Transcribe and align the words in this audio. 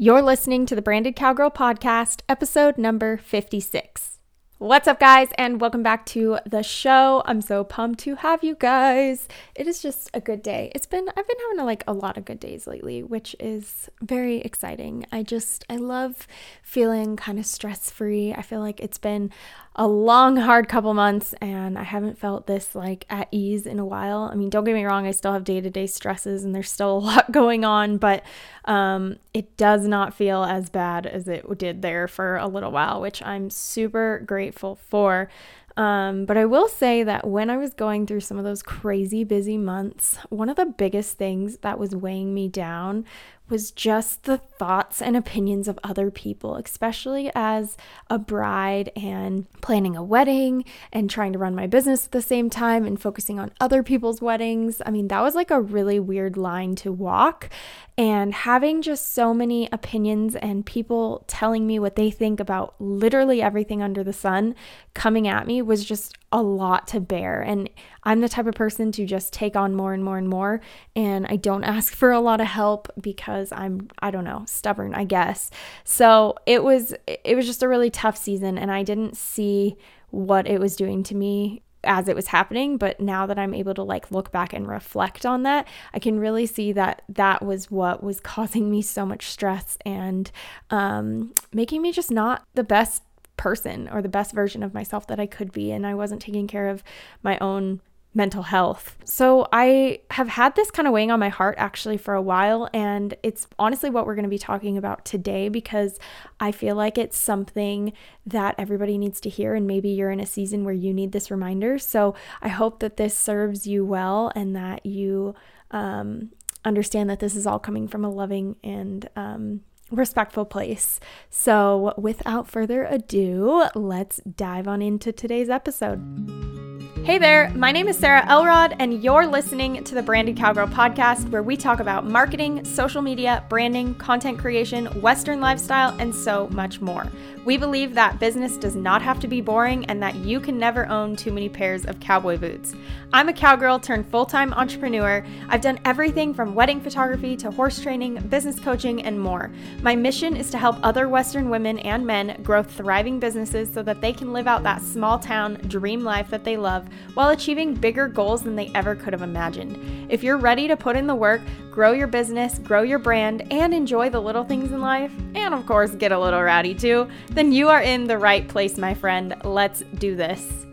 You're 0.00 0.22
listening 0.22 0.64
to 0.66 0.76
the 0.76 0.80
Branded 0.80 1.16
Cowgirl 1.16 1.50
Podcast, 1.50 2.20
episode 2.28 2.78
number 2.78 3.16
56. 3.16 4.18
What's 4.58 4.86
up, 4.86 5.00
guys, 5.00 5.30
and 5.36 5.60
welcome 5.60 5.82
back 5.82 6.06
to 6.06 6.38
the 6.46 6.62
show. 6.62 7.24
I'm 7.26 7.40
so 7.40 7.64
pumped 7.64 7.98
to 8.00 8.14
have 8.14 8.44
you 8.44 8.54
guys. 8.54 9.26
It 9.56 9.66
is 9.66 9.82
just 9.82 10.08
a 10.14 10.20
good 10.20 10.40
day. 10.40 10.70
It's 10.72 10.86
been, 10.86 11.08
I've 11.08 11.26
been 11.26 11.36
having 11.50 11.64
like 11.66 11.82
a 11.88 11.92
lot 11.92 12.16
of 12.16 12.24
good 12.24 12.38
days 12.38 12.68
lately, 12.68 13.02
which 13.02 13.34
is 13.40 13.90
very 14.00 14.36
exciting. 14.36 15.04
I 15.10 15.24
just, 15.24 15.64
I 15.68 15.74
love 15.74 16.28
feeling 16.62 17.16
kind 17.16 17.40
of 17.40 17.46
stress 17.46 17.90
free. 17.90 18.32
I 18.32 18.42
feel 18.42 18.60
like 18.60 18.78
it's 18.78 18.98
been 18.98 19.32
a 19.78 19.86
long, 19.86 20.36
hard 20.36 20.68
couple 20.68 20.92
months, 20.92 21.36
and 21.40 21.78
I 21.78 21.84
haven't 21.84 22.18
felt 22.18 22.48
this 22.48 22.74
like 22.74 23.06
at 23.08 23.28
ease 23.30 23.64
in 23.64 23.78
a 23.78 23.84
while. 23.84 24.28
I 24.30 24.34
mean, 24.34 24.50
don't 24.50 24.64
get 24.64 24.74
me 24.74 24.84
wrong, 24.84 25.06
I 25.06 25.12
still 25.12 25.32
have 25.32 25.44
day 25.44 25.60
to 25.60 25.70
day 25.70 25.86
stresses 25.86 26.42
and 26.42 26.52
there's 26.52 26.70
still 26.70 26.98
a 26.98 26.98
lot 26.98 27.30
going 27.30 27.64
on, 27.64 27.96
but 27.96 28.24
um, 28.64 29.18
it 29.32 29.56
does 29.56 29.86
not 29.86 30.14
feel 30.14 30.42
as 30.42 30.68
bad 30.68 31.06
as 31.06 31.28
it 31.28 31.46
did 31.58 31.80
there 31.80 32.08
for 32.08 32.36
a 32.36 32.48
little 32.48 32.72
while, 32.72 33.00
which 33.00 33.22
I'm 33.22 33.50
super 33.50 34.20
grateful 34.26 34.74
for. 34.74 35.30
Um, 35.76 36.24
but 36.24 36.36
I 36.36 36.44
will 36.44 36.66
say 36.66 37.04
that 37.04 37.24
when 37.24 37.48
I 37.48 37.56
was 37.56 37.72
going 37.72 38.04
through 38.04 38.20
some 38.20 38.36
of 38.36 38.42
those 38.42 38.64
crazy 38.64 39.22
busy 39.22 39.56
months, 39.56 40.18
one 40.28 40.48
of 40.48 40.56
the 40.56 40.66
biggest 40.66 41.16
things 41.16 41.58
that 41.58 41.78
was 41.78 41.94
weighing 41.94 42.34
me 42.34 42.48
down 42.48 43.04
was 43.50 43.70
just 43.70 44.24
the 44.24 44.38
thoughts 44.38 45.00
and 45.00 45.16
opinions 45.16 45.68
of 45.68 45.78
other 45.82 46.10
people, 46.10 46.56
especially 46.56 47.30
as 47.34 47.76
a 48.10 48.18
bride 48.18 48.90
and 48.96 49.50
planning 49.60 49.96
a 49.96 50.02
wedding 50.02 50.64
and 50.92 51.08
trying 51.08 51.32
to 51.32 51.38
run 51.38 51.54
my 51.54 51.66
business 51.66 52.06
at 52.06 52.12
the 52.12 52.22
same 52.22 52.50
time 52.50 52.84
and 52.84 53.00
focusing 53.00 53.38
on 53.38 53.52
other 53.60 53.82
people's 53.82 54.20
weddings. 54.20 54.82
I 54.84 54.90
mean, 54.90 55.08
that 55.08 55.22
was 55.22 55.34
like 55.34 55.50
a 55.50 55.60
really 55.60 56.00
weird 56.00 56.36
line 56.36 56.74
to 56.76 56.92
walk. 56.92 57.50
And 57.96 58.32
having 58.32 58.80
just 58.80 59.12
so 59.12 59.34
many 59.34 59.68
opinions 59.72 60.36
and 60.36 60.64
people 60.64 61.24
telling 61.26 61.66
me 61.66 61.78
what 61.78 61.96
they 61.96 62.10
think 62.10 62.38
about 62.38 62.74
literally 62.78 63.42
everything 63.42 63.82
under 63.82 64.04
the 64.04 64.12
sun 64.12 64.54
coming 64.94 65.26
at 65.26 65.46
me 65.46 65.62
was 65.62 65.84
just 65.84 66.16
a 66.30 66.42
lot 66.42 66.86
to 66.88 67.00
bear. 67.00 67.40
And 67.40 67.70
I'm 68.04 68.20
the 68.20 68.28
type 68.28 68.46
of 68.46 68.54
person 68.54 68.92
to 68.92 69.06
just 69.06 69.32
take 69.32 69.56
on 69.56 69.74
more 69.74 69.92
and 69.92 70.04
more 70.04 70.18
and 70.18 70.28
more. 70.28 70.60
And 70.94 71.26
I 71.26 71.36
don't 71.36 71.64
ask 71.78 71.94
for 71.94 72.10
a 72.10 72.20
lot 72.20 72.40
of 72.40 72.46
help 72.46 72.88
because 73.00 73.52
I'm, 73.52 73.88
I 74.00 74.10
don't 74.10 74.24
know, 74.24 74.44
stubborn, 74.46 74.94
I 74.94 75.04
guess. 75.04 75.50
So 75.84 76.36
it 76.46 76.62
was, 76.62 76.94
it 77.06 77.36
was 77.36 77.46
just 77.46 77.62
a 77.62 77.68
really 77.68 77.90
tough 77.90 78.16
season. 78.16 78.58
And 78.58 78.70
I 78.70 78.82
didn't 78.82 79.16
see 79.16 79.76
what 80.10 80.46
it 80.46 80.60
was 80.60 80.76
doing 80.76 81.02
to 81.04 81.14
me 81.14 81.62
as 81.84 82.08
it 82.08 82.16
was 82.16 82.28
happening 82.28 82.76
but 82.76 82.98
now 82.98 83.24
that 83.24 83.38
i'm 83.38 83.54
able 83.54 83.72
to 83.72 83.82
like 83.82 84.10
look 84.10 84.32
back 84.32 84.52
and 84.52 84.66
reflect 84.66 85.24
on 85.24 85.44
that 85.44 85.66
i 85.94 85.98
can 85.98 86.18
really 86.18 86.44
see 86.44 86.72
that 86.72 87.02
that 87.08 87.40
was 87.40 87.70
what 87.70 88.02
was 88.02 88.18
causing 88.34 88.70
me 88.70 88.82
so 88.82 89.06
much 89.06 89.26
stress 89.26 89.78
and 89.86 90.30
um, 90.70 91.32
making 91.52 91.80
me 91.80 91.92
just 91.92 92.10
not 92.10 92.44
the 92.54 92.64
best 92.64 93.02
person 93.38 93.88
or 93.88 94.02
the 94.02 94.08
best 94.08 94.34
version 94.34 94.62
of 94.62 94.74
myself 94.74 95.06
that 95.06 95.18
i 95.18 95.26
could 95.26 95.52
be 95.52 95.70
and 95.72 95.86
i 95.86 95.94
wasn't 95.94 96.20
taking 96.20 96.46
care 96.46 96.68
of 96.68 96.84
my 97.22 97.38
own 97.38 97.80
mental 98.14 98.42
health. 98.42 98.96
So 99.04 99.46
I 99.52 100.00
have 100.10 100.28
had 100.28 100.56
this 100.56 100.70
kind 100.70 100.88
of 100.88 100.94
weighing 100.94 101.10
on 101.10 101.20
my 101.20 101.28
heart 101.28 101.54
actually 101.58 101.98
for 101.98 102.14
a 102.14 102.22
while 102.22 102.68
and 102.72 103.14
it's 103.22 103.46
honestly 103.58 103.90
what 103.90 104.06
we're 104.06 104.14
going 104.14 104.24
to 104.24 104.28
be 104.28 104.38
talking 104.38 104.76
about 104.76 105.04
today 105.04 105.48
because 105.48 105.98
I 106.40 106.50
feel 106.50 106.74
like 106.74 106.96
it's 106.96 107.16
something 107.16 107.92
that 108.26 108.54
everybody 108.58 108.98
needs 108.98 109.20
to 109.20 109.28
hear 109.28 109.54
and 109.54 109.66
maybe 109.66 109.90
you're 109.90 110.10
in 110.10 110.20
a 110.20 110.26
season 110.26 110.64
where 110.64 110.74
you 110.74 110.92
need 110.94 111.12
this 111.12 111.30
reminder. 111.30 111.78
So 111.78 112.14
I 112.40 112.48
hope 112.48 112.80
that 112.80 112.96
this 112.96 113.16
serves 113.16 113.66
you 113.66 113.84
well 113.84 114.32
and 114.34 114.56
that 114.56 114.86
you 114.86 115.34
um, 115.70 116.30
understand 116.64 117.10
that 117.10 117.20
this 117.20 117.36
is 117.36 117.46
all 117.46 117.58
coming 117.58 117.86
from 117.86 118.04
a 118.04 118.10
loving 118.10 118.56
and 118.64 119.08
um, 119.16 119.60
respectful 119.90 120.44
place. 120.44 121.00
So, 121.30 121.94
without 121.96 122.48
further 122.48 122.84
ado, 122.84 123.66
let's 123.74 124.18
dive 124.18 124.68
on 124.68 124.82
into 124.82 125.12
today's 125.12 125.48
episode. 125.48 126.58
Hey 127.04 127.16
there, 127.16 127.48
my 127.54 127.72
name 127.72 127.88
is 127.88 127.96
Sarah 127.96 128.26
Elrod, 128.28 128.76
and 128.78 129.02
you're 129.02 129.26
listening 129.26 129.82
to 129.82 129.94
the 129.94 130.02
Branded 130.02 130.36
Cowgirl 130.36 130.66
podcast, 130.66 131.30
where 131.30 131.42
we 131.42 131.56
talk 131.56 131.80
about 131.80 132.04
marketing, 132.04 132.66
social 132.66 133.00
media, 133.00 133.46
branding, 133.48 133.94
content 133.94 134.38
creation, 134.38 134.86
Western 135.00 135.40
lifestyle, 135.40 135.96
and 136.00 136.14
so 136.14 136.48
much 136.48 136.82
more. 136.82 137.06
We 137.46 137.56
believe 137.56 137.94
that 137.94 138.20
business 138.20 138.58
does 138.58 138.76
not 138.76 139.00
have 139.00 139.20
to 139.20 139.26
be 139.26 139.40
boring 139.40 139.86
and 139.86 140.02
that 140.02 140.16
you 140.16 140.38
can 140.38 140.58
never 140.58 140.86
own 140.86 141.16
too 141.16 141.32
many 141.32 141.48
pairs 141.48 141.86
of 141.86 141.98
cowboy 141.98 142.36
boots. 142.36 142.74
I'm 143.14 143.30
a 143.30 143.32
cowgirl 143.32 143.78
turned 143.78 144.06
full 144.10 144.26
time 144.26 144.52
entrepreneur. 144.52 145.24
I've 145.48 145.62
done 145.62 145.80
everything 145.86 146.34
from 146.34 146.54
wedding 146.54 146.78
photography 146.78 147.38
to 147.38 147.50
horse 147.50 147.80
training, 147.80 148.16
business 148.28 148.60
coaching, 148.60 149.02
and 149.02 149.18
more. 149.18 149.50
My 149.80 149.94
mission 149.94 150.34
is 150.34 150.50
to 150.50 150.58
help 150.58 150.76
other 150.82 151.08
Western 151.08 151.50
women 151.50 151.78
and 151.78 152.04
men 152.04 152.42
grow 152.42 152.64
thriving 152.64 153.20
businesses 153.20 153.72
so 153.72 153.80
that 153.84 154.00
they 154.00 154.12
can 154.12 154.32
live 154.32 154.48
out 154.48 154.64
that 154.64 154.82
small 154.82 155.20
town 155.20 155.54
dream 155.68 156.02
life 156.02 156.28
that 156.30 156.42
they 156.42 156.56
love 156.56 156.88
while 157.14 157.28
achieving 157.28 157.74
bigger 157.74 158.08
goals 158.08 158.42
than 158.42 158.56
they 158.56 158.72
ever 158.74 158.96
could 158.96 159.12
have 159.12 159.22
imagined. 159.22 160.10
If 160.10 160.24
you're 160.24 160.36
ready 160.36 160.66
to 160.66 160.76
put 160.76 160.96
in 160.96 161.06
the 161.06 161.14
work, 161.14 161.42
grow 161.70 161.92
your 161.92 162.08
business, 162.08 162.58
grow 162.58 162.82
your 162.82 162.98
brand, 162.98 163.52
and 163.52 163.72
enjoy 163.72 164.10
the 164.10 164.20
little 164.20 164.44
things 164.44 164.72
in 164.72 164.80
life, 164.80 165.12
and 165.36 165.54
of 165.54 165.64
course, 165.64 165.92
get 165.92 166.10
a 166.10 166.18
little 166.18 166.42
rowdy 166.42 166.74
too, 166.74 167.08
then 167.30 167.52
you 167.52 167.68
are 167.68 167.82
in 167.82 168.08
the 168.08 168.18
right 168.18 168.48
place, 168.48 168.78
my 168.78 168.94
friend. 168.94 169.36
Let's 169.44 169.84
do 169.98 170.16
this. 170.16 170.67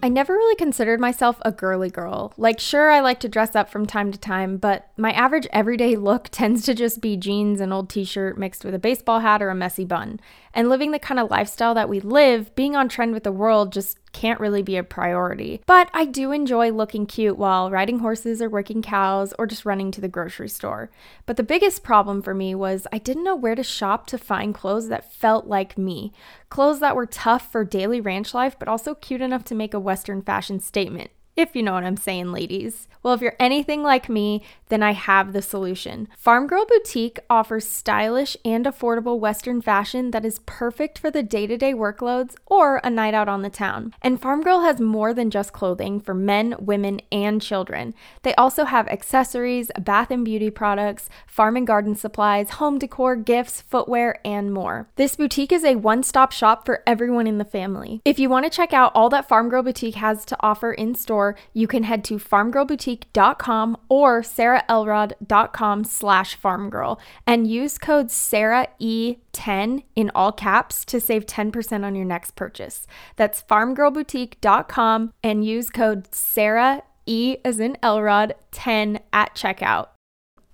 I 0.00 0.08
never 0.08 0.34
really 0.34 0.54
considered 0.54 1.00
myself 1.00 1.38
a 1.44 1.50
girly 1.50 1.90
girl. 1.90 2.32
Like, 2.36 2.60
sure, 2.60 2.88
I 2.88 3.00
like 3.00 3.18
to 3.20 3.28
dress 3.28 3.56
up 3.56 3.68
from 3.68 3.84
time 3.84 4.12
to 4.12 4.18
time, 4.18 4.56
but 4.56 4.88
my 4.96 5.10
average 5.10 5.48
everyday 5.52 5.96
look 5.96 6.28
tends 6.32 6.64
to 6.66 6.74
just 6.74 7.00
be 7.00 7.16
jeans 7.16 7.60
and 7.60 7.72
old 7.72 7.90
t 7.90 8.04
shirt 8.04 8.38
mixed 8.38 8.64
with 8.64 8.74
a 8.74 8.78
baseball 8.78 9.20
hat 9.20 9.42
or 9.42 9.50
a 9.50 9.56
messy 9.56 9.84
bun. 9.84 10.20
And 10.54 10.68
living 10.68 10.90
the 10.90 10.98
kind 10.98 11.20
of 11.20 11.30
lifestyle 11.30 11.74
that 11.74 11.88
we 11.88 12.00
live, 12.00 12.54
being 12.54 12.74
on 12.74 12.88
trend 12.88 13.12
with 13.12 13.24
the 13.24 13.32
world 13.32 13.72
just 13.72 13.98
can't 14.12 14.40
really 14.40 14.62
be 14.62 14.76
a 14.76 14.82
priority. 14.82 15.60
But 15.66 15.90
I 15.92 16.04
do 16.04 16.32
enjoy 16.32 16.70
looking 16.70 17.06
cute 17.06 17.38
while 17.38 17.70
riding 17.70 18.00
horses 18.00 18.40
or 18.40 18.48
working 18.48 18.82
cows 18.82 19.34
or 19.38 19.46
just 19.46 19.64
running 19.64 19.90
to 19.92 20.00
the 20.00 20.08
grocery 20.08 20.48
store. 20.48 20.90
But 21.26 21.36
the 21.36 21.42
biggest 21.42 21.82
problem 21.82 22.22
for 22.22 22.34
me 22.34 22.54
was 22.54 22.86
I 22.92 22.98
didn't 22.98 23.24
know 23.24 23.36
where 23.36 23.54
to 23.54 23.62
shop 23.62 24.06
to 24.08 24.18
find 24.18 24.54
clothes 24.54 24.88
that 24.88 25.12
felt 25.12 25.46
like 25.46 25.78
me. 25.78 26.12
Clothes 26.48 26.80
that 26.80 26.96
were 26.96 27.06
tough 27.06 27.52
for 27.52 27.64
daily 27.64 28.00
ranch 28.00 28.34
life, 28.34 28.56
but 28.58 28.68
also 28.68 28.94
cute 28.94 29.20
enough 29.20 29.44
to 29.44 29.54
make 29.54 29.74
a 29.74 29.80
Western 29.80 30.22
fashion 30.22 30.60
statement 30.60 31.10
if 31.38 31.54
you 31.54 31.62
know 31.62 31.74
what 31.74 31.84
I'm 31.84 31.96
saying, 31.96 32.32
ladies. 32.32 32.88
Well, 33.02 33.14
if 33.14 33.20
you're 33.20 33.36
anything 33.38 33.84
like 33.84 34.08
me, 34.08 34.42
then 34.70 34.82
I 34.82 34.92
have 34.92 35.32
the 35.32 35.40
solution. 35.40 36.08
Farm 36.16 36.48
Girl 36.48 36.66
Boutique 36.66 37.20
offers 37.30 37.66
stylish 37.66 38.36
and 38.44 38.66
affordable 38.66 39.20
Western 39.20 39.62
fashion 39.62 40.10
that 40.10 40.24
is 40.24 40.40
perfect 40.46 40.98
for 40.98 41.10
the 41.10 41.22
day 41.22 41.46
to 41.46 41.56
day 41.56 41.72
workloads 41.72 42.34
or 42.46 42.80
a 42.82 42.90
night 42.90 43.14
out 43.14 43.28
on 43.28 43.42
the 43.42 43.50
town. 43.50 43.94
And 44.02 44.20
Farm 44.20 44.42
Girl 44.42 44.62
has 44.62 44.80
more 44.80 45.14
than 45.14 45.30
just 45.30 45.52
clothing 45.52 46.00
for 46.00 46.12
men, 46.12 46.56
women, 46.58 47.00
and 47.12 47.40
children. 47.40 47.94
They 48.22 48.34
also 48.34 48.64
have 48.64 48.88
accessories, 48.88 49.70
bath 49.78 50.10
and 50.10 50.24
beauty 50.24 50.50
products, 50.50 51.08
farm 51.26 51.56
and 51.56 51.66
garden 51.66 51.94
supplies, 51.94 52.50
home 52.50 52.78
decor, 52.80 53.14
gifts, 53.14 53.60
footwear, 53.60 54.18
and 54.24 54.52
more. 54.52 54.88
This 54.96 55.14
boutique 55.14 55.52
is 55.52 55.64
a 55.64 55.76
one 55.76 56.02
stop 56.02 56.32
shop 56.32 56.66
for 56.66 56.82
everyone 56.84 57.28
in 57.28 57.38
the 57.38 57.44
family. 57.44 58.02
If 58.04 58.18
you 58.18 58.28
want 58.28 58.44
to 58.44 58.50
check 58.50 58.72
out 58.72 58.90
all 58.94 59.08
that 59.10 59.28
Farm 59.28 59.48
Girl 59.48 59.62
Boutique 59.62 59.94
has 59.94 60.24
to 60.26 60.36
offer 60.40 60.72
in 60.72 60.96
store, 60.96 61.27
you 61.52 61.66
can 61.66 61.82
head 61.84 62.04
to 62.04 62.18
farmgirlboutique.com 62.18 63.76
or 63.88 64.22
sarahelrod.com 64.22 65.84
slash 65.84 66.38
farmgirl 66.38 66.98
and 67.26 67.46
use 67.46 67.78
code 67.78 68.08
SarahE10 68.08 69.82
in 69.96 70.10
all 70.14 70.32
caps 70.32 70.84
to 70.86 71.00
save 71.00 71.26
10% 71.26 71.84
on 71.84 71.94
your 71.94 72.04
next 72.04 72.36
purchase. 72.36 72.86
That's 73.16 73.42
farmgirlboutique.com 73.42 75.12
and 75.22 75.44
use 75.44 75.70
code 75.70 76.14
Sarah 76.14 76.82
E 77.06 77.38
as 77.44 77.58
in 77.58 77.76
Elrod 77.82 78.34
10 78.52 79.00
at 79.12 79.34
checkout. 79.34 79.88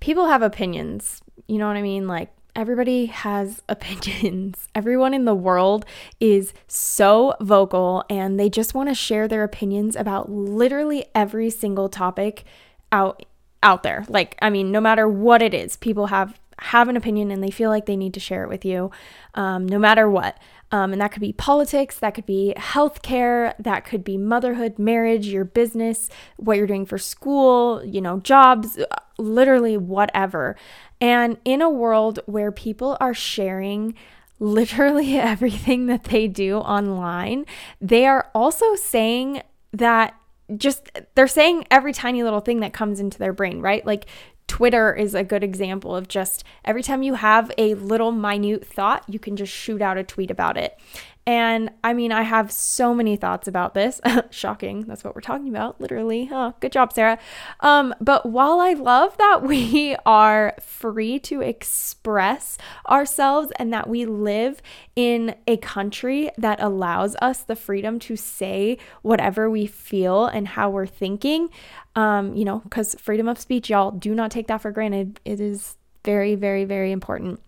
People 0.00 0.28
have 0.28 0.42
opinions. 0.42 1.20
You 1.48 1.58
know 1.58 1.66
what 1.66 1.76
I 1.76 1.82
mean? 1.82 2.06
Like 2.06 2.30
Everybody 2.56 3.06
has 3.06 3.62
opinions. 3.68 4.68
Everyone 4.74 5.14
in 5.14 5.24
the 5.24 5.34
world 5.34 5.84
is 6.20 6.52
so 6.66 7.34
vocal 7.40 8.04
and 8.08 8.38
they 8.38 8.48
just 8.48 8.74
want 8.74 8.88
to 8.88 8.94
share 8.94 9.28
their 9.28 9.44
opinions 9.44 9.96
about 9.96 10.30
literally 10.30 11.06
every 11.14 11.50
single 11.50 11.88
topic 11.88 12.44
out 12.92 13.24
out 13.62 13.82
there. 13.82 14.04
Like, 14.08 14.36
I 14.42 14.50
mean, 14.50 14.70
no 14.70 14.80
matter 14.80 15.08
what 15.08 15.40
it 15.40 15.54
is, 15.54 15.76
people 15.76 16.08
have 16.08 16.38
have 16.58 16.88
an 16.88 16.96
opinion 16.96 17.30
and 17.30 17.42
they 17.42 17.50
feel 17.50 17.70
like 17.70 17.86
they 17.86 17.96
need 17.96 18.14
to 18.14 18.20
share 18.20 18.44
it 18.44 18.48
with 18.48 18.64
you, 18.64 18.90
um, 19.34 19.66
no 19.66 19.78
matter 19.78 20.08
what. 20.08 20.38
Um, 20.70 20.92
and 20.92 21.00
that 21.00 21.12
could 21.12 21.20
be 21.20 21.32
politics, 21.32 21.98
that 22.00 22.14
could 22.14 22.26
be 22.26 22.54
healthcare, 22.56 23.54
that 23.58 23.84
could 23.84 24.02
be 24.02 24.16
motherhood, 24.16 24.78
marriage, 24.78 25.26
your 25.26 25.44
business, 25.44 26.08
what 26.36 26.56
you're 26.56 26.66
doing 26.66 26.86
for 26.86 26.98
school, 26.98 27.84
you 27.84 28.00
know, 28.00 28.18
jobs, 28.20 28.78
literally 29.18 29.76
whatever. 29.76 30.56
And 31.00 31.36
in 31.44 31.62
a 31.62 31.70
world 31.70 32.20
where 32.26 32.50
people 32.50 32.96
are 33.00 33.14
sharing 33.14 33.94
literally 34.40 35.16
everything 35.18 35.86
that 35.86 36.04
they 36.04 36.26
do 36.28 36.58
online, 36.58 37.46
they 37.80 38.06
are 38.06 38.30
also 38.34 38.74
saying 38.74 39.42
that 39.72 40.14
just 40.56 40.90
they're 41.14 41.26
saying 41.26 41.66
every 41.70 41.92
tiny 41.92 42.22
little 42.22 42.40
thing 42.40 42.60
that 42.60 42.72
comes 42.72 43.00
into 43.00 43.18
their 43.18 43.32
brain, 43.32 43.60
right? 43.60 43.84
Like 43.86 44.06
Twitter 44.46 44.94
is 44.94 45.14
a 45.14 45.24
good 45.24 45.42
example 45.42 45.96
of 45.96 46.06
just 46.06 46.44
every 46.64 46.82
time 46.82 47.02
you 47.02 47.14
have 47.14 47.50
a 47.58 47.74
little 47.74 48.12
minute 48.12 48.66
thought, 48.66 49.04
you 49.08 49.18
can 49.18 49.36
just 49.36 49.52
shoot 49.52 49.82
out 49.82 49.98
a 49.98 50.04
tweet 50.04 50.30
about 50.30 50.56
it. 50.56 50.78
And 51.26 51.70
I 51.82 51.94
mean, 51.94 52.12
I 52.12 52.22
have 52.22 52.52
so 52.52 52.94
many 52.94 53.16
thoughts 53.16 53.48
about 53.48 53.72
this. 53.72 54.00
Shocking. 54.30 54.82
That's 54.82 55.02
what 55.02 55.14
we're 55.14 55.22
talking 55.22 55.48
about, 55.48 55.80
literally. 55.80 56.28
Oh, 56.30 56.54
good 56.60 56.72
job, 56.72 56.92
Sarah. 56.92 57.18
Um, 57.60 57.94
but 58.00 58.26
while 58.26 58.60
I 58.60 58.74
love 58.74 59.16
that 59.16 59.42
we 59.42 59.96
are 60.06 60.54
free 60.60 61.18
to 61.20 61.40
express 61.40 62.58
ourselves 62.88 63.52
and 63.56 63.72
that 63.72 63.88
we 63.88 64.04
live 64.04 64.60
in 64.96 65.34
a 65.46 65.56
country 65.56 66.30
that 66.36 66.60
allows 66.60 67.16
us 67.22 67.42
the 67.42 67.56
freedom 67.56 67.98
to 68.00 68.16
say 68.16 68.76
whatever 69.00 69.48
we 69.48 69.66
feel 69.66 70.26
and 70.26 70.48
how 70.48 70.68
we're 70.68 70.86
thinking, 70.86 71.48
um, 71.96 72.34
you 72.34 72.44
know, 72.44 72.58
because 72.60 72.94
freedom 72.96 73.28
of 73.28 73.38
speech, 73.38 73.70
y'all, 73.70 73.90
do 73.90 74.14
not 74.14 74.30
take 74.30 74.46
that 74.48 74.60
for 74.60 74.70
granted. 74.70 75.20
It 75.24 75.40
is 75.40 75.78
very, 76.04 76.34
very, 76.34 76.64
very 76.66 76.92
important. 76.92 77.40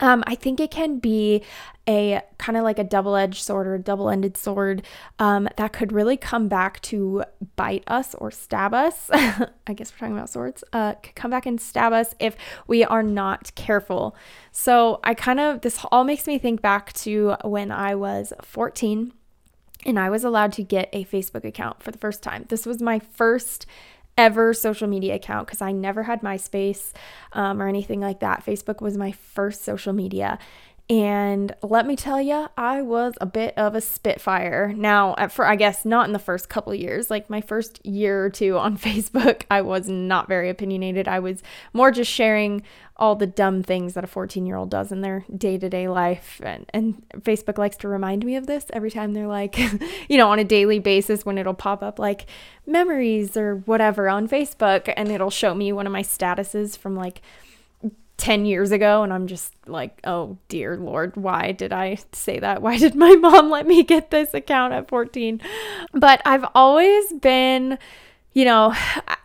Um, 0.00 0.22
I 0.26 0.34
think 0.34 0.60
it 0.60 0.70
can 0.70 0.98
be 0.98 1.42
a 1.88 2.20
kind 2.38 2.56
of 2.56 2.64
like 2.64 2.78
a 2.78 2.84
double 2.84 3.16
edged 3.16 3.42
sword 3.42 3.66
or 3.66 3.76
a 3.76 3.78
double 3.78 4.10
ended 4.10 4.36
sword 4.36 4.82
um, 5.18 5.48
that 5.56 5.72
could 5.72 5.92
really 5.92 6.16
come 6.16 6.48
back 6.48 6.82
to 6.82 7.24
bite 7.54 7.84
us 7.86 8.14
or 8.16 8.30
stab 8.30 8.74
us. 8.74 9.08
I 9.12 9.72
guess 9.74 9.92
we're 9.92 9.98
talking 9.98 10.16
about 10.16 10.28
swords. 10.28 10.64
Uh, 10.72 10.94
could 10.94 11.14
come 11.14 11.30
back 11.30 11.46
and 11.46 11.60
stab 11.60 11.92
us 11.92 12.14
if 12.18 12.36
we 12.66 12.84
are 12.84 13.02
not 13.02 13.54
careful. 13.54 14.16
So 14.52 15.00
I 15.04 15.14
kind 15.14 15.40
of, 15.40 15.62
this 15.62 15.84
all 15.90 16.04
makes 16.04 16.26
me 16.26 16.38
think 16.38 16.60
back 16.60 16.92
to 16.94 17.36
when 17.44 17.70
I 17.70 17.94
was 17.94 18.32
14 18.42 19.12
and 19.86 19.98
I 19.98 20.10
was 20.10 20.24
allowed 20.24 20.52
to 20.54 20.62
get 20.64 20.88
a 20.92 21.04
Facebook 21.04 21.44
account 21.44 21.82
for 21.82 21.92
the 21.92 21.98
first 21.98 22.22
time. 22.22 22.46
This 22.48 22.66
was 22.66 22.82
my 22.82 22.98
first 22.98 23.66
ever 24.16 24.54
social 24.54 24.88
media 24.88 25.14
account 25.14 25.46
because 25.46 25.60
I 25.60 25.72
never 25.72 26.04
had 26.04 26.22
MySpace 26.22 26.92
um, 27.32 27.60
or 27.60 27.68
anything 27.68 28.00
like 28.00 28.20
that. 28.20 28.44
Facebook 28.44 28.80
was 28.80 28.96
my 28.96 29.12
first 29.12 29.62
social 29.62 29.92
media. 29.92 30.38
And 30.88 31.52
let 31.64 31.84
me 31.84 31.96
tell 31.96 32.20
you, 32.20 32.46
I 32.56 32.80
was 32.80 33.14
a 33.20 33.26
bit 33.26 33.54
of 33.58 33.74
a 33.74 33.80
spitfire. 33.80 34.72
Now, 34.72 35.16
for 35.30 35.44
I 35.44 35.56
guess 35.56 35.84
not 35.84 36.06
in 36.06 36.12
the 36.12 36.20
first 36.20 36.48
couple 36.48 36.72
years, 36.74 37.10
like 37.10 37.28
my 37.28 37.40
first 37.40 37.84
year 37.84 38.24
or 38.24 38.30
two 38.30 38.56
on 38.56 38.78
Facebook, 38.78 39.42
I 39.50 39.62
was 39.62 39.88
not 39.88 40.28
very 40.28 40.48
opinionated. 40.48 41.08
I 41.08 41.18
was 41.18 41.42
more 41.72 41.90
just 41.90 42.10
sharing 42.10 42.62
all 42.98 43.16
the 43.16 43.26
dumb 43.26 43.64
things 43.64 43.94
that 43.94 44.04
a 44.04 44.06
14 44.06 44.46
year 44.46 44.56
old 44.56 44.70
does 44.70 44.92
in 44.92 45.00
their 45.00 45.24
day 45.36 45.58
to 45.58 45.68
day 45.68 45.88
life. 45.88 46.40
And, 46.44 46.70
and 46.72 47.02
Facebook 47.18 47.58
likes 47.58 47.76
to 47.78 47.88
remind 47.88 48.24
me 48.24 48.36
of 48.36 48.46
this 48.46 48.66
every 48.72 48.92
time 48.92 49.12
they're 49.12 49.26
like, 49.26 49.58
you 50.08 50.16
know, 50.16 50.30
on 50.30 50.38
a 50.38 50.44
daily 50.44 50.78
basis 50.78 51.26
when 51.26 51.36
it'll 51.36 51.52
pop 51.52 51.82
up 51.82 51.98
like 51.98 52.26
memories 52.64 53.36
or 53.36 53.56
whatever 53.56 54.08
on 54.08 54.28
Facebook 54.28 54.92
and 54.96 55.08
it'll 55.10 55.30
show 55.30 55.52
me 55.52 55.72
one 55.72 55.86
of 55.88 55.92
my 55.92 56.02
statuses 56.02 56.78
from 56.78 56.94
like 56.94 57.22
10 58.16 58.46
years 58.46 58.72
ago 58.72 59.02
and 59.02 59.12
I'm 59.12 59.26
just 59.26 59.52
like, 59.66 60.00
"Oh 60.04 60.38
dear 60.48 60.76
lord, 60.76 61.16
why 61.16 61.52
did 61.52 61.72
I 61.72 61.98
say 62.12 62.38
that? 62.38 62.62
Why 62.62 62.78
did 62.78 62.94
my 62.94 63.14
mom 63.20 63.50
let 63.50 63.66
me 63.66 63.82
get 63.82 64.10
this 64.10 64.32
account 64.34 64.72
at 64.72 64.88
14?" 64.88 65.40
But 65.92 66.22
I've 66.24 66.46
always 66.54 67.12
been 67.14 67.78
you 68.36 68.44
know, 68.44 68.74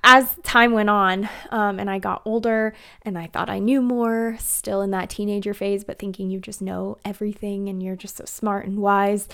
as 0.05 0.37
time 0.41 0.71
went 0.71 0.89
on 0.89 1.27
um, 1.49 1.79
and 1.79 1.89
I 1.89 1.99
got 1.99 2.21
older 2.23 2.73
and 3.01 3.17
I 3.17 3.27
thought 3.27 3.49
I 3.49 3.59
knew 3.59 3.81
more, 3.81 4.37
still 4.39 4.81
in 4.81 4.91
that 4.91 5.09
teenager 5.09 5.53
phase, 5.53 5.83
but 5.83 5.99
thinking 5.99 6.29
you 6.29 6.39
just 6.39 6.61
know 6.61 6.97
everything 7.03 7.67
and 7.67 7.83
you're 7.83 7.97
just 7.97 8.15
so 8.15 8.23
smart 8.23 8.65
and 8.65 8.79
wise, 8.79 9.27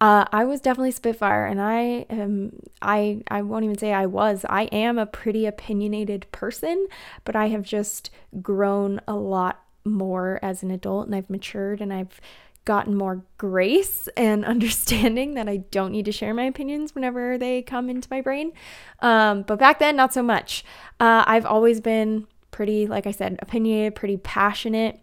uh, 0.00 0.24
I 0.30 0.44
was 0.44 0.60
definitely 0.60 0.92
Spitfire. 0.92 1.46
And 1.46 1.60
I 1.60 2.06
am, 2.08 2.60
I, 2.80 3.22
I 3.28 3.42
won't 3.42 3.64
even 3.64 3.76
say 3.76 3.92
I 3.92 4.06
was, 4.06 4.46
I 4.48 4.66
am 4.66 4.98
a 4.98 5.06
pretty 5.06 5.46
opinionated 5.46 6.30
person, 6.30 6.86
but 7.24 7.34
I 7.34 7.48
have 7.48 7.64
just 7.64 8.10
grown 8.40 9.00
a 9.08 9.16
lot 9.16 9.64
more 9.84 10.38
as 10.42 10.62
an 10.62 10.70
adult 10.70 11.06
and 11.06 11.14
I've 11.16 11.28
matured 11.28 11.80
and 11.80 11.92
I've 11.92 12.20
gotten 12.64 12.94
more 12.94 13.24
grace 13.38 14.08
and 14.16 14.44
understanding 14.54 15.34
that 15.34 15.48
I 15.48 15.58
don't 15.58 15.92
need 15.92 16.04
to 16.06 16.12
share 16.12 16.34
my 16.34 16.44
opinions 16.44 16.94
whenever 16.94 17.38
they 17.38 17.62
come 17.62 17.90
into 17.90 18.08
my 18.10 18.20
brain. 18.20 18.52
Um, 19.00 19.42
but 19.42 19.58
back 19.58 19.78
then, 19.78 19.96
not 19.96 20.12
so 20.14 20.22
much. 20.22 20.64
Uh, 21.00 21.24
I've 21.26 21.46
always 21.46 21.80
been 21.80 22.26
pretty, 22.50 22.86
like 22.86 23.06
I 23.06 23.10
said, 23.10 23.38
opinionated, 23.40 23.94
pretty 23.94 24.16
passionate. 24.16 25.00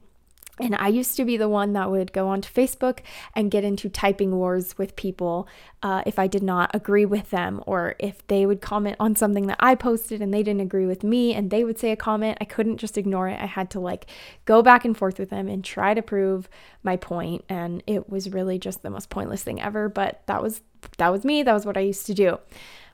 And 0.62 0.76
I 0.76 0.88
used 0.88 1.16
to 1.18 1.26
be 1.26 1.38
the 1.38 1.50
one 1.50 1.74
that 1.74 1.90
would 1.90 2.14
go 2.14 2.28
onto 2.28 2.50
Facebook 2.52 3.00
and 3.36 3.52
get 3.52 3.64
into 3.64 3.90
typing 3.90 4.36
wars 4.36 4.78
with 4.78 4.96
people 4.96 5.48
uh, 5.84 6.04
if 6.06 6.20
I 6.20 6.28
did 6.28 6.44
not 6.44 6.70
agree 6.74 7.06
with 7.06 7.32
them, 7.32 7.64
or 7.66 7.96
if 8.00 8.26
they 8.28 8.46
would 8.46 8.62
comment 8.62 8.98
on 9.00 9.16
something 9.16 9.48
that 9.48 9.58
I 9.60 9.76
posted 9.76 10.22
and 10.22 10.34
they 10.34 10.44
didn't 10.44 10.62
agree 10.62 10.86
with 10.86 11.04
me 11.04 11.34
and 11.34 11.50
they 11.50 11.64
would 11.64 11.80
say 11.80 11.92
a 11.92 11.96
comment. 11.96 12.38
I 12.40 12.46
couldn't 12.46 12.78
just 12.78 12.98
ignore 12.98 13.28
it. 13.28 13.40
I 13.42 13.48
had 13.48 13.70
to 13.72 13.80
like 13.80 14.06
go 14.46 14.62
back 14.62 14.86
and 14.86 14.96
forth 14.96 15.18
with 15.18 15.30
them 15.30 15.48
and 15.48 15.64
try 15.64 15.94
to 15.94 16.02
prove 16.02 16.50
my 16.84 16.98
point. 16.98 17.44
And 17.50 17.82
it 17.88 18.10
was 18.10 18.30
really 18.30 18.60
just 18.60 18.84
the 18.84 18.90
most 18.90 19.10
pointless 19.10 19.44
thing 19.44 19.62
ever. 19.62 19.90
But 19.90 20.22
that 20.28 20.42
was 20.44 20.62
that 20.98 21.10
was 21.10 21.24
me. 21.24 21.44
That 21.44 21.54
was 21.54 21.66
what 21.66 21.78
I 21.78 21.82
used 21.82 22.06
to 22.08 22.14
do. 22.14 22.40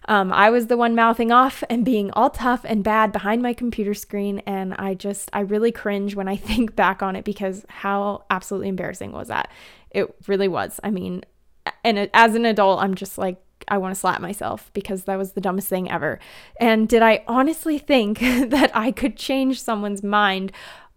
Um, 0.07 0.31
I 0.31 0.50
was 0.50 0.68
the 0.68 0.77
one 0.77 0.95
mouthing 0.95 1.31
off 1.31 1.63
and 1.69 1.83
being 1.83 2.12
all 2.12 2.30
tough 2.30 2.62
and 2.63 2.83
bad 2.83 3.12
behind 3.12 3.42
my 3.42 3.54
computer 3.54 3.94
screen. 3.94 4.39
And 4.39 4.74
I 4.75 4.94
just, 4.94 5.30
I 5.33 5.42
really 5.42 5.71
cringe 5.71 6.15
when 6.15 6.27
I 6.27 6.36
think 6.38 6.75
back 6.75 7.01
on 7.01 7.15
it 7.15 7.25
because 7.25 7.65
how 7.68 8.24
absolutely 8.30 8.69
embarrassing 8.69 9.12
was 9.12 9.27
that? 9.27 9.51
It 9.92 10.13
really 10.27 10.48
was. 10.48 10.80
I 10.83 10.92
mean, 10.92 11.24
and 11.83 12.09
as 12.13 12.36
an 12.36 12.45
adult, 12.45 12.81
I'm 12.81 12.95
just 12.95 13.18
like, 13.18 13.42
I 13.68 13.77
want 13.77 13.94
to 13.94 14.00
slap 14.00 14.21
myself 14.21 14.71
because 14.74 15.04
that 15.04 15.18
was 15.18 15.33
the 15.33 15.42
dumbest 15.42 15.68
thing 15.68 15.92
ever. 15.92 16.19
And 16.59 16.88
did 16.88 17.01
I 17.01 17.24
honestly 17.27 17.77
think 17.77 18.19
that 18.19 18.71
I 18.74 18.92
could 18.92 19.18
change 19.18 19.62
someone's 19.62 20.04
mind 20.04 20.51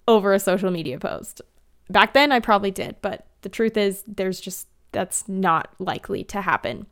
over 0.07 0.33
a 0.33 0.39
social 0.39 0.71
media 0.71 0.99
post? 0.99 1.41
Back 1.89 2.15
then, 2.15 2.31
I 2.31 2.39
probably 2.39 2.71
did, 2.71 2.97
but 3.03 3.27
the 3.43 3.49
truth 3.49 3.77
is, 3.77 4.05
there's 4.07 4.41
just 4.41 4.69
that's 4.93 5.29
not 5.29 5.71
likely 5.79 6.23
to 6.25 6.41
happen. 6.43 6.87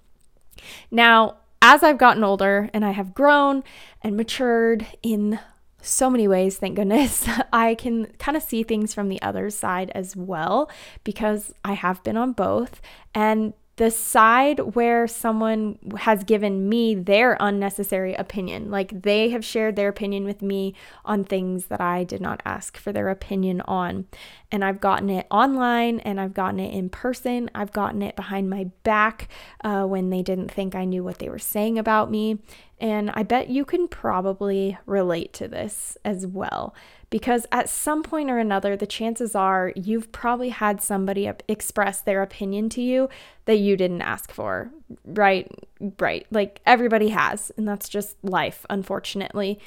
Now, 0.91 1.37
as 1.69 1.83
I've 1.83 1.99
gotten 1.99 2.25
older 2.25 2.71
and 2.73 2.83
I 2.83 2.93
have 2.93 3.13
grown 3.13 3.63
and 4.01 4.17
matured 4.17 4.87
in 5.03 5.39
so 5.83 6.09
many 6.09 6.27
ways, 6.27 6.57
thank 6.57 6.77
goodness, 6.77 7.29
I 7.53 7.75
can 7.75 8.07
kind 8.19 8.39
of 8.39 8.43
see 8.43 8.63
things 8.63 8.95
from 8.95 9.11
the 9.11 9.21
other 9.21 9.51
side 9.51 9.91
as 9.95 10.17
well 10.17 10.71
because 11.05 11.53
I 11.67 11.75
have 11.75 12.03
been 12.03 12.17
on 12.17 12.33
both. 12.33 12.81
And 13.15 13.53
the 13.79 13.91
side 13.93 14.59
where 14.75 15.07
someone 15.07 15.79
has 15.99 16.25
given 16.25 16.69
me 16.69 16.97
their 16.97 17.37
unnecessary 17.39 18.13
opinion. 18.15 18.73
Like 18.73 19.03
they 19.03 19.31
have 19.31 19.45
shared 19.45 19.77
their 19.77 19.89
opinion 19.89 20.25
with 20.25 20.43
me 20.43 20.75
on 21.05 21.23
things 21.23 21.67
that 21.67 21.81
I 21.81 22.03
did 22.03 22.21
not 22.21 22.43
ask 22.45 22.77
for 22.77 22.93
their 22.93 23.09
opinion 23.09 23.61
on. 23.63 24.07
And 24.51 24.65
I've 24.65 24.81
gotten 24.81 25.11
it 25.11 25.29
online 25.31 26.01
and 26.01 26.21
I've 26.21 26.35
gotten 26.35 26.59
it 26.59 26.75
in 26.75 26.89
person. 26.89 27.51
I've 27.55 27.73
gotten 27.73 28.03
it 28.03 28.17
behind 28.17 28.51
my 28.51 28.65
back 28.83 29.29
uh, 29.63 29.85
when 29.85 30.11
they 30.11 30.23
didn't 30.23 30.51
think 30.51 30.75
I 30.75 30.85
knew 30.85 31.05
what 31.05 31.21
they 31.21 31.29
were 31.29 31.39
saying 31.39 31.79
about 31.79 32.11
me. 32.11 32.39
And 32.81 33.11
I 33.11 33.23
bet 33.25 33.49
you 33.49 33.65
can 33.65 33.89
probably 33.89 34.79
relate 34.87 35.33
to 35.35 35.49
this 35.49 35.99
as 36.05 36.27
well 36.27 36.75
because 37.11 37.47
at 37.51 37.69
some 37.69 38.03
point 38.03 38.31
or 38.31 38.39
another, 38.39 38.77
the 38.77 38.87
chances 38.87 39.35
are 39.35 39.73
you've 39.75 40.13
probably 40.13 40.51
had 40.51 40.83
somebody 40.83 41.31
express 41.49 42.01
their 42.01 42.23
opinion 42.23 42.69
to 42.71 42.83
you 42.83 43.09
that 43.47 43.57
you 43.57 43.77
didn't 43.77 44.03
ask 44.03 44.31
for, 44.31 44.71
right? 45.05 45.51
Right. 45.99 46.27
Like 46.31 46.61
everybody 46.67 47.09
has, 47.09 47.51
and 47.57 47.67
that's 47.67 47.89
just 47.89 48.23
life, 48.23 48.67
unfortunately. 48.69 49.59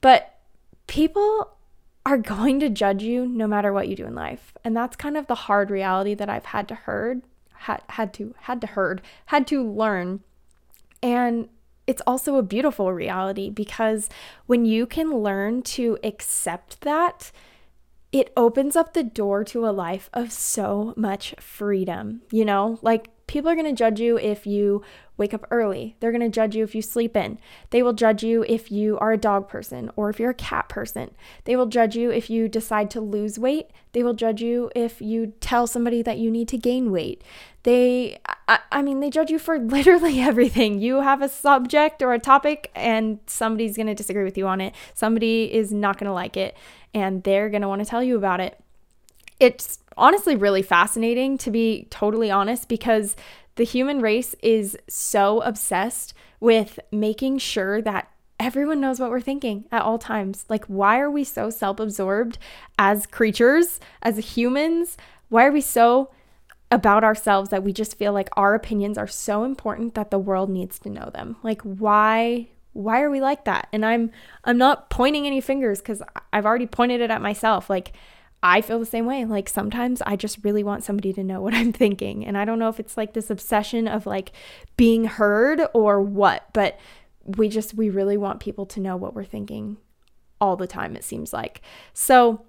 But 0.00 0.38
people 0.86 1.56
are 2.04 2.18
going 2.18 2.60
to 2.60 2.68
judge 2.68 3.02
you 3.02 3.26
no 3.26 3.46
matter 3.46 3.72
what 3.72 3.88
you 3.88 3.96
do 3.96 4.06
in 4.06 4.14
life. 4.14 4.52
And 4.62 4.76
that's 4.76 4.96
kind 4.96 5.16
of 5.16 5.26
the 5.26 5.34
hard 5.34 5.70
reality 5.70 6.14
that 6.14 6.28
I've 6.28 6.46
had 6.46 6.68
to 6.68 6.74
heard, 6.74 7.22
had, 7.52 7.82
had 7.88 8.12
to, 8.14 8.34
had 8.40 8.60
to 8.60 8.66
heard, 8.66 9.00
had 9.26 9.46
to 9.48 9.66
learn. 9.66 10.20
And 11.02 11.48
it's 11.90 12.02
also 12.06 12.36
a 12.36 12.42
beautiful 12.44 12.92
reality 12.92 13.50
because 13.50 14.08
when 14.46 14.64
you 14.64 14.86
can 14.86 15.10
learn 15.10 15.60
to 15.60 15.98
accept 16.04 16.82
that, 16.82 17.32
it 18.12 18.32
opens 18.36 18.76
up 18.76 18.94
the 18.94 19.02
door 19.02 19.42
to 19.42 19.66
a 19.66 19.74
life 19.74 20.08
of 20.12 20.30
so 20.30 20.94
much 20.96 21.34
freedom. 21.40 22.22
You 22.30 22.44
know, 22.44 22.78
like 22.80 23.10
people 23.26 23.50
are 23.50 23.56
going 23.56 23.66
to 23.66 23.72
judge 23.72 23.98
you 23.98 24.16
if 24.18 24.46
you 24.46 24.84
wake 25.16 25.34
up 25.34 25.44
early. 25.50 25.96
They're 25.98 26.12
going 26.12 26.20
to 26.20 26.28
judge 26.28 26.54
you 26.54 26.62
if 26.62 26.76
you 26.76 26.82
sleep 26.82 27.16
in. 27.16 27.40
They 27.70 27.82
will 27.82 27.92
judge 27.92 28.22
you 28.22 28.44
if 28.48 28.70
you 28.70 28.96
are 28.98 29.10
a 29.10 29.18
dog 29.18 29.48
person 29.48 29.90
or 29.96 30.10
if 30.10 30.20
you're 30.20 30.30
a 30.30 30.34
cat 30.34 30.68
person. 30.68 31.10
They 31.44 31.56
will 31.56 31.66
judge 31.66 31.96
you 31.96 32.10
if 32.10 32.30
you 32.30 32.48
decide 32.48 32.88
to 32.92 33.00
lose 33.00 33.36
weight. 33.36 33.66
They 33.92 34.04
will 34.04 34.14
judge 34.14 34.40
you 34.40 34.70
if 34.76 35.00
you 35.02 35.34
tell 35.40 35.66
somebody 35.66 36.02
that 36.02 36.18
you 36.18 36.30
need 36.30 36.46
to 36.48 36.56
gain 36.56 36.92
weight. 36.92 37.24
They, 37.62 38.18
I, 38.48 38.58
I 38.72 38.82
mean, 38.82 39.00
they 39.00 39.10
judge 39.10 39.30
you 39.30 39.38
for 39.38 39.58
literally 39.76 40.20
everything. 40.20 40.80
You 40.80 41.00
have 41.00 41.22
a 41.22 41.28
subject 41.28 42.02
or 42.02 42.12
a 42.12 42.18
topic, 42.18 42.70
and 42.74 43.18
somebody's 43.26 43.76
going 43.76 43.86
to 43.86 43.94
disagree 43.94 44.24
with 44.24 44.38
you 44.38 44.46
on 44.46 44.60
it. 44.60 44.74
Somebody 44.94 45.52
is 45.52 45.72
not 45.72 45.98
going 45.98 46.08
to 46.08 46.12
like 46.14 46.36
it, 46.36 46.56
and 46.94 47.22
they're 47.22 47.50
going 47.50 47.62
to 47.62 47.68
want 47.68 47.82
to 47.82 47.88
tell 47.88 48.02
you 48.02 48.16
about 48.16 48.40
it. 48.40 48.58
It's 49.38 49.78
honestly 49.96 50.36
really 50.36 50.62
fascinating 50.62 51.38
to 51.38 51.50
be 51.50 51.86
totally 51.90 52.30
honest 52.30 52.68
because 52.68 53.16
the 53.56 53.64
human 53.64 54.00
race 54.00 54.34
is 54.42 54.76
so 54.88 55.40
obsessed 55.42 56.14
with 56.40 56.78
making 56.90 57.38
sure 57.38 57.82
that 57.82 58.08
everyone 58.38 58.80
knows 58.80 58.98
what 58.98 59.10
we're 59.10 59.20
thinking 59.20 59.66
at 59.70 59.82
all 59.82 59.98
times. 59.98 60.46
Like, 60.48 60.64
why 60.64 60.98
are 60.98 61.10
we 61.10 61.24
so 61.24 61.50
self 61.50 61.78
absorbed 61.78 62.38
as 62.78 63.06
creatures, 63.06 63.78
as 64.02 64.16
humans? 64.36 64.96
Why 65.28 65.46
are 65.46 65.52
we 65.52 65.60
so 65.60 66.10
about 66.70 67.04
ourselves 67.04 67.50
that 67.50 67.62
we 67.62 67.72
just 67.72 67.98
feel 67.98 68.12
like 68.12 68.28
our 68.36 68.54
opinions 68.54 68.96
are 68.96 69.08
so 69.08 69.44
important 69.44 69.94
that 69.94 70.10
the 70.10 70.18
world 70.18 70.50
needs 70.50 70.78
to 70.80 70.90
know 70.90 71.10
them? 71.12 71.36
Like, 71.42 71.62
why? 71.62 72.48
Why 72.72 73.02
are 73.02 73.10
we 73.10 73.20
like 73.20 73.44
that? 73.46 73.68
And 73.72 73.84
I'm 73.84 74.12
I'm 74.44 74.56
not 74.56 74.90
pointing 74.90 75.26
any 75.26 75.40
fingers 75.40 75.80
cuz 75.80 76.00
I've 76.32 76.46
already 76.46 76.66
pointed 76.66 77.00
it 77.00 77.10
at 77.10 77.20
myself. 77.20 77.68
Like 77.68 77.92
I 78.42 78.60
feel 78.60 78.78
the 78.78 78.86
same 78.86 79.06
way. 79.06 79.24
Like 79.24 79.48
sometimes 79.48 80.00
I 80.02 80.16
just 80.16 80.38
really 80.44 80.62
want 80.62 80.84
somebody 80.84 81.12
to 81.12 81.24
know 81.24 81.40
what 81.40 81.54
I'm 81.54 81.72
thinking. 81.72 82.24
And 82.24 82.38
I 82.38 82.44
don't 82.44 82.58
know 82.58 82.68
if 82.68 82.80
it's 82.80 82.96
like 82.96 83.12
this 83.12 83.30
obsession 83.30 83.86
of 83.86 84.06
like 84.06 84.32
being 84.76 85.04
heard 85.04 85.62
or 85.74 86.00
what, 86.00 86.46
but 86.52 86.78
we 87.24 87.48
just, 87.48 87.74
we 87.74 87.90
really 87.90 88.16
want 88.16 88.40
people 88.40 88.66
to 88.66 88.80
know 88.80 88.96
what 88.96 89.14
we're 89.14 89.24
thinking 89.24 89.76
all 90.40 90.56
the 90.56 90.66
time, 90.66 90.96
it 90.96 91.04
seems 91.04 91.32
like. 91.32 91.60
So, 91.92 92.42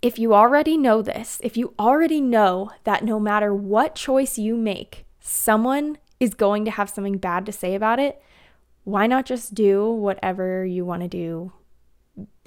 if 0.00 0.18
you 0.18 0.34
already 0.34 0.76
know 0.76 1.02
this, 1.02 1.40
if 1.42 1.56
you 1.56 1.74
already 1.78 2.20
know 2.20 2.70
that 2.84 3.04
no 3.04 3.18
matter 3.18 3.54
what 3.54 3.94
choice 3.94 4.38
you 4.38 4.56
make, 4.56 5.06
someone 5.20 5.98
is 6.20 6.34
going 6.34 6.64
to 6.64 6.70
have 6.70 6.90
something 6.90 7.18
bad 7.18 7.46
to 7.46 7.52
say 7.52 7.74
about 7.74 7.98
it, 7.98 8.22
why 8.84 9.06
not 9.06 9.26
just 9.26 9.54
do 9.54 9.90
whatever 9.90 10.64
you 10.64 10.84
want 10.84 11.02
to 11.02 11.08
do 11.08 11.52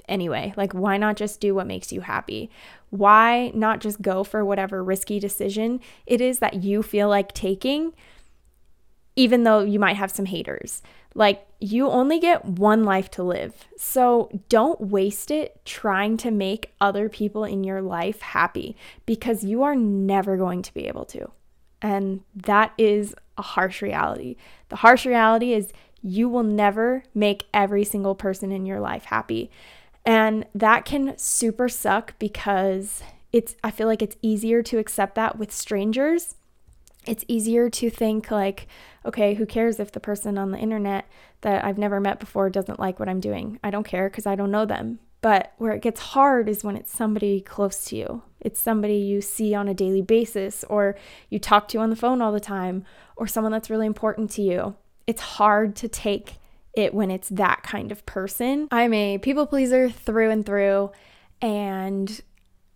anyway? 0.08 0.52
Like, 0.56 0.72
why 0.72 0.96
not 0.96 1.16
just 1.16 1.40
do 1.40 1.54
what 1.54 1.66
makes 1.66 1.92
you 1.92 2.00
happy? 2.00 2.50
Why 2.90 3.52
not 3.54 3.80
just 3.80 4.02
go 4.02 4.24
for 4.24 4.44
whatever 4.44 4.82
risky 4.82 5.20
decision 5.20 5.80
it 6.06 6.20
is 6.20 6.38
that 6.40 6.62
you 6.62 6.82
feel 6.82 7.08
like 7.08 7.32
taking, 7.32 7.92
even 9.16 9.44
though 9.44 9.60
you 9.60 9.78
might 9.78 9.96
have 9.96 10.10
some 10.10 10.26
haters? 10.26 10.82
Like, 11.14 11.46
you 11.60 11.88
only 11.88 12.18
get 12.18 12.44
one 12.44 12.84
life 12.84 13.10
to 13.12 13.22
live. 13.22 13.68
So 13.76 14.30
don't 14.48 14.80
waste 14.80 15.30
it 15.30 15.60
trying 15.64 16.16
to 16.18 16.30
make 16.30 16.72
other 16.80 17.08
people 17.08 17.44
in 17.44 17.64
your 17.64 17.82
life 17.82 18.20
happy 18.20 18.76
because 19.04 19.44
you 19.44 19.62
are 19.62 19.76
never 19.76 20.36
going 20.36 20.62
to 20.62 20.74
be 20.74 20.86
able 20.86 21.04
to. 21.06 21.30
And 21.82 22.22
that 22.34 22.72
is 22.78 23.14
a 23.36 23.42
harsh 23.42 23.82
reality. 23.82 24.36
The 24.70 24.76
harsh 24.76 25.04
reality 25.04 25.52
is 25.52 25.72
you 26.00 26.28
will 26.28 26.42
never 26.42 27.04
make 27.14 27.46
every 27.52 27.84
single 27.84 28.14
person 28.14 28.50
in 28.50 28.66
your 28.66 28.80
life 28.80 29.04
happy. 29.04 29.50
And 30.04 30.46
that 30.54 30.84
can 30.84 31.16
super 31.16 31.68
suck 31.68 32.18
because 32.18 33.02
it's 33.32 33.54
I 33.62 33.70
feel 33.70 33.86
like 33.86 34.02
it's 34.02 34.16
easier 34.20 34.62
to 34.62 34.78
accept 34.78 35.14
that 35.14 35.38
with 35.38 35.52
strangers. 35.52 36.36
It's 37.06 37.24
easier 37.28 37.68
to 37.70 37.90
think 37.90 38.30
like, 38.30 38.68
okay, 39.04 39.34
who 39.34 39.46
cares 39.46 39.80
if 39.80 39.92
the 39.92 40.00
person 40.00 40.38
on 40.38 40.50
the 40.52 40.58
internet 40.58 41.08
that 41.40 41.64
I've 41.64 41.78
never 41.78 42.00
met 42.00 42.20
before 42.20 42.48
doesn't 42.50 42.78
like 42.78 43.00
what 43.00 43.08
I'm 43.08 43.20
doing. 43.20 43.58
I 43.64 43.70
don't 43.70 43.86
care 43.86 44.08
because 44.08 44.26
I 44.26 44.36
don't 44.36 44.50
know 44.50 44.64
them. 44.64 45.00
But 45.20 45.52
where 45.58 45.72
it 45.72 45.82
gets 45.82 46.00
hard 46.00 46.48
is 46.48 46.64
when 46.64 46.76
it's 46.76 46.92
somebody 46.92 47.40
close 47.40 47.84
to 47.86 47.96
you. 47.96 48.22
It's 48.40 48.58
somebody 48.58 48.96
you 48.96 49.20
see 49.20 49.54
on 49.54 49.68
a 49.68 49.74
daily 49.74 50.02
basis, 50.02 50.64
or 50.68 50.96
you 51.30 51.38
talk 51.38 51.68
to 51.68 51.78
on 51.78 51.90
the 51.90 51.96
phone 51.96 52.20
all 52.20 52.32
the 52.32 52.40
time, 52.40 52.84
or 53.16 53.28
someone 53.28 53.52
that's 53.52 53.70
really 53.70 53.86
important 53.86 54.30
to 54.32 54.42
you. 54.42 54.74
It's 55.06 55.22
hard 55.22 55.76
to 55.76 55.88
take 55.88 56.34
it 56.74 56.92
when 56.92 57.10
it's 57.10 57.28
that 57.28 57.62
kind 57.62 57.92
of 57.92 58.04
person. 58.04 58.66
I'm 58.72 58.92
a 58.92 59.18
people 59.18 59.46
pleaser 59.46 59.90
through 59.90 60.30
and 60.30 60.44
through, 60.44 60.90
and 61.40 62.20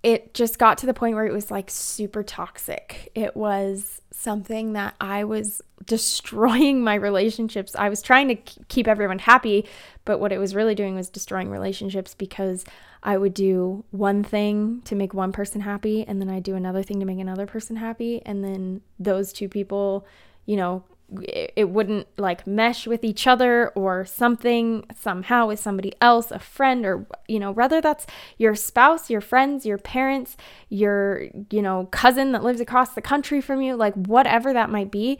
it 0.06 0.34
just 0.34 0.60
got 0.60 0.78
to 0.78 0.86
the 0.86 0.94
point 0.94 1.16
where 1.16 1.26
it 1.26 1.32
was 1.32 1.50
like 1.50 1.68
super 1.68 2.22
toxic. 2.22 3.10
It 3.16 3.36
was 3.36 4.00
something 4.12 4.74
that 4.74 4.94
I 5.00 5.24
was 5.24 5.60
destroying 5.84 6.84
my 6.84 6.94
relationships. 6.94 7.74
I 7.74 7.88
was 7.88 8.02
trying 8.02 8.28
to 8.28 8.36
keep 8.36 8.86
everyone 8.86 9.18
happy, 9.18 9.66
but 10.04 10.20
what 10.20 10.30
it 10.30 10.38
was 10.38 10.54
really 10.54 10.76
doing 10.76 10.94
was 10.94 11.10
destroying 11.10 11.50
relationships 11.50 12.14
because 12.14 12.64
I 13.02 13.16
would 13.16 13.34
do 13.34 13.84
one 13.90 14.22
thing 14.22 14.80
to 14.84 14.94
make 14.94 15.12
one 15.12 15.32
person 15.32 15.62
happy 15.62 16.04
and 16.06 16.20
then 16.20 16.28
I'd 16.30 16.44
do 16.44 16.54
another 16.54 16.84
thing 16.84 17.00
to 17.00 17.06
make 17.06 17.18
another 17.18 17.46
person 17.46 17.74
happy 17.74 18.22
and 18.24 18.44
then 18.44 18.82
those 19.00 19.32
two 19.32 19.48
people, 19.48 20.06
you 20.44 20.54
know, 20.54 20.84
it 21.22 21.70
wouldn't 21.70 22.06
like 22.18 22.46
mesh 22.46 22.86
with 22.86 23.04
each 23.04 23.26
other 23.26 23.68
or 23.70 24.04
something 24.04 24.84
somehow 24.98 25.46
with 25.46 25.60
somebody 25.60 25.92
else, 26.00 26.30
a 26.32 26.38
friend, 26.38 26.84
or, 26.84 27.06
you 27.28 27.38
know, 27.38 27.52
whether 27.52 27.80
that's 27.80 28.06
your 28.38 28.56
spouse, 28.56 29.08
your 29.08 29.20
friends, 29.20 29.64
your 29.64 29.78
parents, 29.78 30.36
your, 30.68 31.28
you 31.50 31.62
know, 31.62 31.86
cousin 31.92 32.32
that 32.32 32.42
lives 32.42 32.60
across 32.60 32.94
the 32.94 33.00
country 33.00 33.40
from 33.40 33.62
you, 33.62 33.76
like 33.76 33.94
whatever 33.94 34.52
that 34.52 34.68
might 34.68 34.90
be. 34.90 35.18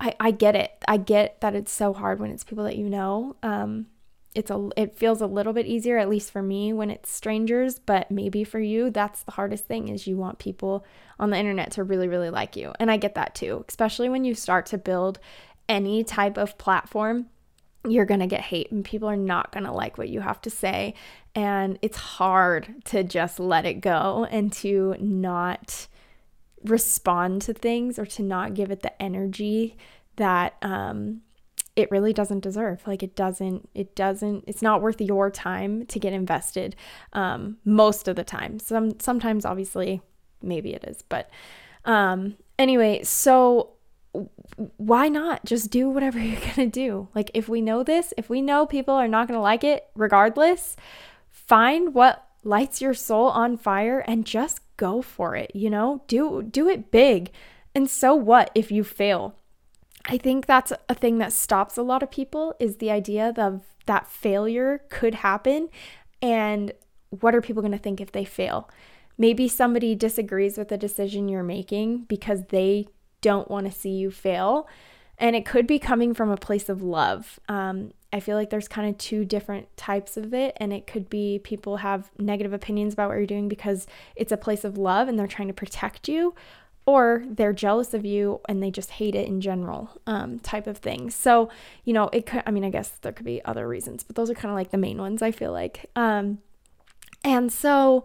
I, 0.00 0.14
I 0.18 0.30
get 0.32 0.56
it. 0.56 0.72
I 0.88 0.96
get 0.96 1.40
that 1.42 1.54
it's 1.54 1.72
so 1.72 1.92
hard 1.92 2.18
when 2.18 2.30
it's 2.30 2.44
people 2.44 2.64
that 2.64 2.76
you 2.76 2.88
know. 2.88 3.36
Um, 3.42 3.86
it's 4.34 4.50
a 4.50 4.68
it 4.76 4.96
feels 4.96 5.20
a 5.20 5.26
little 5.26 5.52
bit 5.52 5.66
easier 5.66 5.98
at 5.98 6.08
least 6.08 6.30
for 6.30 6.42
me 6.42 6.72
when 6.72 6.90
it's 6.90 7.10
strangers 7.10 7.78
but 7.78 8.10
maybe 8.10 8.44
for 8.44 8.60
you 8.60 8.90
that's 8.90 9.22
the 9.24 9.32
hardest 9.32 9.66
thing 9.66 9.88
is 9.88 10.06
you 10.06 10.16
want 10.16 10.38
people 10.38 10.84
on 11.18 11.30
the 11.30 11.36
internet 11.36 11.72
to 11.72 11.82
really 11.82 12.08
really 12.08 12.30
like 12.30 12.56
you. 12.56 12.72
And 12.78 12.90
i 12.90 12.96
get 12.96 13.14
that 13.16 13.34
too 13.34 13.64
especially 13.68 14.08
when 14.08 14.24
you 14.24 14.34
start 14.34 14.66
to 14.66 14.78
build 14.78 15.18
any 15.68 16.04
type 16.04 16.36
of 16.36 16.58
platform 16.58 17.26
you're 17.88 18.04
going 18.04 18.20
to 18.20 18.26
get 18.26 18.40
hate 18.40 18.70
and 18.70 18.84
people 18.84 19.08
are 19.08 19.16
not 19.16 19.52
going 19.52 19.64
to 19.64 19.72
like 19.72 19.96
what 19.96 20.08
you 20.08 20.20
have 20.20 20.40
to 20.42 20.50
say. 20.50 20.94
And 21.34 21.78
it's 21.80 21.96
hard 21.96 22.74
to 22.86 23.02
just 23.02 23.40
let 23.40 23.64
it 23.64 23.80
go 23.80 24.26
and 24.30 24.52
to 24.54 24.96
not 24.98 25.86
respond 26.64 27.42
to 27.42 27.54
things 27.54 27.98
or 27.98 28.04
to 28.04 28.22
not 28.22 28.54
give 28.54 28.70
it 28.70 28.82
the 28.82 29.02
energy 29.02 29.78
that 30.16 30.56
um 30.60 31.22
it 31.76 31.90
really 31.90 32.12
doesn't 32.12 32.40
deserve. 32.40 32.86
Like 32.86 33.02
it 33.02 33.14
doesn't 33.14 33.68
it 33.74 33.94
doesn't 33.94 34.44
it's 34.46 34.62
not 34.62 34.82
worth 34.82 35.00
your 35.00 35.30
time 35.30 35.86
to 35.86 35.98
get 35.98 36.12
invested 36.12 36.76
um, 37.12 37.58
most 37.64 38.08
of 38.08 38.16
the 38.16 38.24
time. 38.24 38.58
Some 38.58 38.98
sometimes 39.00 39.44
obviously 39.44 40.02
maybe 40.42 40.74
it 40.74 40.84
is 40.84 41.02
but 41.02 41.30
um, 41.84 42.36
anyway 42.58 43.02
so 43.02 43.70
why 44.76 45.08
not 45.08 45.44
just 45.44 45.70
do 45.70 45.88
whatever 45.88 46.18
you're 46.20 46.40
gonna 46.40 46.68
do? 46.68 47.08
Like 47.14 47.30
if 47.34 47.48
we 47.48 47.60
know 47.60 47.82
this 47.82 48.12
if 48.16 48.28
we 48.28 48.42
know 48.42 48.66
people 48.66 48.94
are 48.94 49.08
not 49.08 49.28
gonna 49.28 49.40
like 49.40 49.64
it 49.64 49.86
regardless 49.94 50.76
find 51.30 51.94
what 51.94 52.26
lights 52.42 52.80
your 52.80 52.94
soul 52.94 53.26
on 53.26 53.56
fire 53.56 54.00
and 54.00 54.24
just 54.24 54.60
go 54.76 55.02
for 55.02 55.36
it 55.36 55.54
you 55.54 55.70
know? 55.70 56.02
Do 56.08 56.42
do 56.42 56.68
it 56.68 56.90
big. 56.90 57.30
And 57.74 57.88
so 57.88 58.14
what 58.14 58.50
if 58.56 58.72
you 58.72 58.82
fail 58.82 59.36
I 60.06 60.18
think 60.18 60.46
that's 60.46 60.72
a 60.88 60.94
thing 60.94 61.18
that 61.18 61.32
stops 61.32 61.76
a 61.76 61.82
lot 61.82 62.02
of 62.02 62.10
people 62.10 62.54
is 62.58 62.76
the 62.76 62.90
idea 62.90 63.32
of 63.36 63.62
that 63.86 64.08
failure 64.08 64.82
could 64.88 65.16
happen 65.16 65.68
and 66.22 66.72
what 67.10 67.34
are 67.34 67.40
people 67.40 67.62
going 67.62 67.72
to 67.72 67.78
think 67.78 68.00
if 68.00 68.12
they 68.12 68.24
fail? 68.24 68.68
Maybe 69.18 69.48
somebody 69.48 69.94
disagrees 69.94 70.56
with 70.56 70.68
the 70.68 70.78
decision 70.78 71.28
you're 71.28 71.42
making 71.42 72.04
because 72.04 72.44
they 72.48 72.86
don't 73.20 73.50
want 73.50 73.66
to 73.66 73.72
see 73.72 73.90
you 73.90 74.10
fail. 74.10 74.68
And 75.18 75.36
it 75.36 75.44
could 75.44 75.66
be 75.66 75.78
coming 75.78 76.14
from 76.14 76.30
a 76.30 76.36
place 76.36 76.68
of 76.68 76.82
love. 76.82 77.38
Um, 77.48 77.92
I 78.12 78.20
feel 78.20 78.36
like 78.36 78.48
there's 78.50 78.68
kind 78.68 78.88
of 78.88 78.96
two 78.96 79.24
different 79.24 79.76
types 79.76 80.16
of 80.16 80.32
it. 80.32 80.56
And 80.58 80.72
it 80.72 80.86
could 80.86 81.10
be 81.10 81.40
people 81.42 81.78
have 81.78 82.10
negative 82.18 82.52
opinions 82.52 82.94
about 82.94 83.08
what 83.08 83.16
you're 83.16 83.26
doing 83.26 83.48
because 83.48 83.86
it's 84.16 84.32
a 84.32 84.38
place 84.38 84.64
of 84.64 84.78
love 84.78 85.08
and 85.08 85.18
they're 85.18 85.26
trying 85.26 85.48
to 85.48 85.54
protect 85.54 86.08
you, 86.08 86.34
or 86.90 87.24
they're 87.28 87.52
jealous 87.52 87.94
of 87.94 88.04
you 88.04 88.40
and 88.48 88.62
they 88.62 88.70
just 88.70 88.90
hate 88.90 89.14
it 89.14 89.28
in 89.28 89.40
general 89.40 89.90
um, 90.06 90.38
type 90.40 90.66
of 90.66 90.78
thing. 90.78 91.10
So 91.10 91.48
you 91.84 91.92
know 91.92 92.08
it 92.12 92.26
could 92.26 92.42
i 92.46 92.50
mean 92.50 92.64
i 92.64 92.70
guess 92.70 92.88
there 93.02 93.12
could 93.12 93.26
be 93.26 93.44
other 93.44 93.66
reasons 93.66 94.02
but 94.02 94.16
those 94.16 94.30
are 94.30 94.34
kind 94.34 94.50
of 94.50 94.56
like 94.56 94.70
the 94.70 94.78
main 94.78 94.98
ones 94.98 95.22
i 95.22 95.30
feel 95.30 95.52
like. 95.52 95.90
Um, 95.96 96.38
and 97.24 97.52
so 97.52 98.04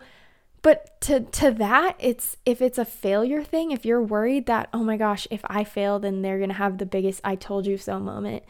but 0.61 0.99
to 1.01 1.21
to 1.21 1.51
that 1.51 1.95
it's 1.99 2.37
if 2.45 2.61
it's 2.61 2.77
a 2.77 2.85
failure 2.85 3.43
thing 3.43 3.71
if 3.71 3.85
you're 3.85 4.01
worried 4.01 4.45
that 4.47 4.69
oh 4.73 4.83
my 4.83 4.97
gosh 4.97 5.27
if 5.29 5.41
i 5.45 5.63
fail 5.63 5.99
then 5.99 6.21
they're 6.21 6.37
going 6.37 6.49
to 6.49 6.55
have 6.55 6.77
the 6.77 6.85
biggest 6.85 7.21
i 7.23 7.35
told 7.35 7.65
you 7.65 7.77
so 7.77 7.99
moment. 7.99 8.43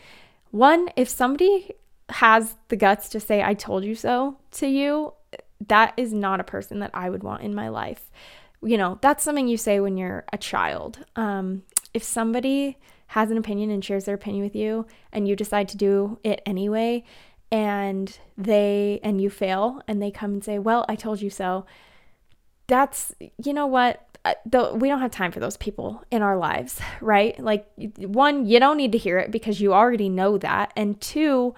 One 0.52 0.90
if 0.96 1.10
somebody 1.10 1.72
has 2.10 2.56
the 2.70 2.76
guts 2.76 3.10
to 3.10 3.20
say 3.20 3.44
i 3.44 3.54
told 3.54 3.84
you 3.84 3.96
so 3.96 4.38
to 4.52 4.68
you 4.68 5.14
that 5.68 5.94
is 5.98 6.14
not 6.14 6.40
a 6.40 6.44
person 6.44 6.80
that 6.80 6.92
i 6.94 7.10
would 7.10 7.24
want 7.24 7.42
in 7.42 7.54
my 7.54 7.68
life 7.68 8.10
you 8.66 8.78
know, 8.78 8.98
that's 9.02 9.24
something 9.24 9.48
you 9.48 9.58
say 9.58 9.80
when 9.80 9.98
you're 9.98 10.26
a 10.34 10.38
child. 10.38 11.06
Um, 11.16 11.64
if 11.94 12.04
somebody 12.04 12.78
has 13.08 13.32
an 13.32 13.38
opinion 13.38 13.70
and 13.70 13.86
shares 13.86 14.06
their 14.06 14.16
opinion 14.16 14.44
with 14.44 14.56
you 14.56 14.86
and 15.12 15.28
you 15.28 15.36
decide 15.36 15.70
to 15.70 15.78
do 15.78 16.20
it 16.24 16.42
anyway 16.46 17.04
and 17.52 18.18
they 18.38 19.00
and 19.04 19.22
you 19.22 19.30
fail 19.30 19.82
and 19.88 20.02
they 20.02 20.12
come 20.12 20.34
and 20.34 20.44
say, 20.44 20.60
"Well, 20.60 20.86
I 20.90 20.96
told 20.96 21.22
you 21.22 21.30
so." 21.30 21.66
That's, 22.68 23.14
you 23.38 23.54
know 23.54 23.68
what? 23.68 24.18
Uh, 24.26 24.34
we 24.74 24.90
don't 24.90 25.00
have 25.00 25.12
time 25.12 25.32
for 25.32 25.40
those 25.40 25.56
people 25.56 26.04
in 26.10 26.24
our 26.24 26.36
lives, 26.36 26.80
right? 27.00 27.40
Like 27.40 27.68
one, 27.98 28.48
you 28.48 28.60
don't 28.60 28.78
need 28.78 28.92
to 28.94 28.98
hear 28.98 29.20
it 29.20 29.30
because 29.30 29.62
you 29.62 29.72
already 29.72 30.10
know 30.10 30.40
that. 30.40 30.74
And 30.76 31.00
two, 31.00 31.54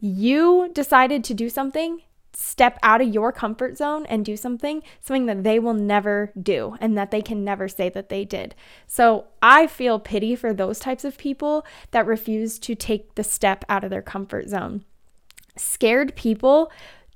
you 0.00 0.70
decided 0.72 1.24
to 1.24 1.34
do 1.34 1.50
something 1.50 2.00
step 2.32 2.78
out 2.82 3.00
of 3.00 3.12
your 3.12 3.32
comfort 3.32 3.76
zone 3.76 4.06
and 4.06 4.24
do 4.24 4.36
something, 4.36 4.82
something 5.00 5.26
that 5.26 5.44
they 5.44 5.58
will 5.58 5.74
never 5.74 6.32
do 6.40 6.76
and 6.80 6.96
that 6.96 7.10
they 7.10 7.22
can 7.22 7.44
never 7.44 7.68
say 7.68 7.88
that 7.88 8.08
they 8.08 8.24
did. 8.24 8.54
So 8.86 9.26
I 9.42 9.66
feel 9.66 9.98
pity 9.98 10.36
for 10.36 10.52
those 10.52 10.78
types 10.78 11.04
of 11.04 11.18
people 11.18 11.66
that 11.90 12.06
refuse 12.06 12.58
to 12.60 12.74
take 12.74 13.14
the 13.14 13.24
step 13.24 13.64
out 13.68 13.84
of 13.84 13.90
their 13.90 14.02
comfort 14.02 14.48
zone. 14.48 14.84
Scared 15.56 16.14
people 16.16 16.70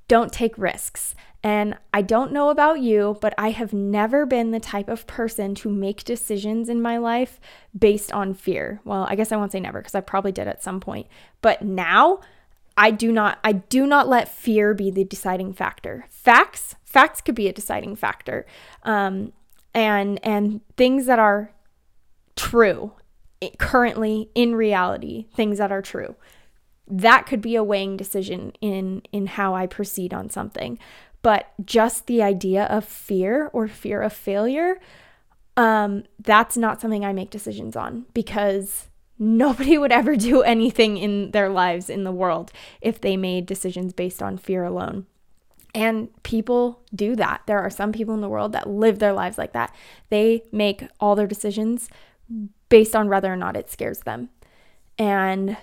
don't 0.07 0.31
take 0.31 0.57
risks. 0.57 1.15
And 1.43 1.77
I 1.93 2.01
don't 2.01 2.31
know 2.31 2.49
about 2.49 2.79
you, 2.79 3.17
but 3.21 3.35
I 3.37 3.51
have 3.51 3.71
never 3.71 4.25
been 4.25 4.49
the 4.49 4.59
type 4.59 4.89
of 4.89 5.05
person 5.05 5.53
to 5.55 5.69
make 5.69 6.03
decisions 6.03 6.69
in 6.69 6.81
my 6.81 6.97
life 6.97 7.39
based 7.77 8.11
on 8.11 8.33
fear. 8.33 8.81
Well, 8.83 9.05
I 9.07 9.15
guess 9.15 9.31
I 9.31 9.37
won't 9.37 9.51
say 9.51 9.59
never 9.59 9.79
because 9.79 9.93
I 9.93 10.01
probably 10.01 10.31
did 10.31 10.47
at 10.47 10.63
some 10.63 10.79
point. 10.79 11.05
But 11.43 11.61
now 11.61 12.21
I 12.77 12.91
do 12.91 13.11
not 13.11 13.39
I 13.43 13.53
do 13.53 13.87
not 13.87 14.07
let 14.07 14.27
fear 14.27 14.73
be 14.73 14.91
the 14.91 15.03
deciding 15.03 15.53
factor. 15.53 16.05
Facts, 16.09 16.75
facts 16.83 17.21
could 17.21 17.35
be 17.35 17.47
a 17.47 17.53
deciding 17.53 17.95
factor. 17.95 18.45
Um, 18.83 19.33
and 19.73 20.19
and 20.23 20.61
things 20.77 21.05
that 21.05 21.19
are 21.19 21.51
true 22.35 22.93
currently 23.57 24.29
in 24.35 24.55
reality, 24.55 25.27
things 25.35 25.57
that 25.57 25.71
are 25.71 25.81
true 25.81 26.15
that 26.87 27.25
could 27.25 27.41
be 27.41 27.55
a 27.55 27.63
weighing 27.63 27.97
decision 27.97 28.53
in 28.61 29.01
in 29.11 29.27
how 29.27 29.55
I 29.55 29.67
proceed 29.67 30.13
on 30.13 30.29
something. 30.29 30.77
But 31.21 31.51
just 31.63 32.05
the 32.05 32.21
idea 32.21 32.65
of 32.65 32.85
fear 32.85 33.49
or 33.51 33.67
fear 33.67 34.01
of 34.01 34.13
failure, 34.13 34.79
um, 35.57 36.03
that's 36.19 36.55
not 36.55 36.79
something 36.79 37.03
I 37.03 37.13
make 37.13 37.31
decisions 37.31 37.75
on 37.75 38.05
because 38.13 38.89
nobody 39.17 39.77
would 39.77 39.91
ever 39.91 40.15
do 40.15 40.41
anything 40.43 40.97
in 40.97 41.31
their 41.31 41.49
lives 41.49 41.89
in 41.89 42.03
the 42.03 42.11
world 42.11 42.51
if 42.81 43.01
they 43.01 43.17
made 43.17 43.45
decisions 43.45 43.93
based 43.93 44.21
on 44.21 44.37
fear 44.37 44.63
alone. 44.63 45.05
And 45.73 46.07
people 46.23 46.81
do 46.93 47.17
that. 47.17 47.41
There 47.47 47.59
are 47.59 47.69
some 47.69 47.91
people 47.91 48.13
in 48.13 48.21
the 48.21 48.29
world 48.29 48.53
that 48.53 48.69
live 48.69 48.99
their 48.99 49.11
lives 49.11 49.37
like 49.37 49.51
that. 49.51 49.75
They 50.09 50.43
make 50.51 50.87
all 51.01 51.15
their 51.15 51.27
decisions 51.27 51.89
based 52.69 52.95
on 52.95 53.09
whether 53.09 53.31
or 53.31 53.35
not 53.35 53.57
it 53.57 53.69
scares 53.69 53.99
them. 53.99 54.29
And 54.97 55.57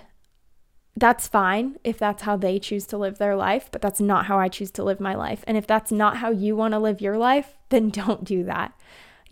that's 0.95 1.27
fine 1.27 1.77
if 1.83 1.97
that's 1.97 2.23
how 2.23 2.37
they 2.37 2.59
choose 2.59 2.85
to 2.87 2.97
live 2.97 3.17
their 3.17 3.35
life, 3.35 3.69
but 3.71 3.81
that's 3.81 3.99
not 3.99 4.27
how 4.27 4.37
I 4.37 4.47
choose 4.47 4.69
to 4.71 4.83
live 4.83 4.99
my 4.99 5.15
life. 5.15 5.43
And 5.47 5.57
if 5.57 5.65
that's 5.65 5.91
not 5.91 6.17
how 6.17 6.29
you 6.29 6.55
want 6.55 6.73
to 6.73 6.79
live 6.79 7.01
your 7.01 7.17
life, 7.17 7.57
then 7.69 7.89
don't 8.01 8.23
do 8.23 8.43
that. 8.43 8.73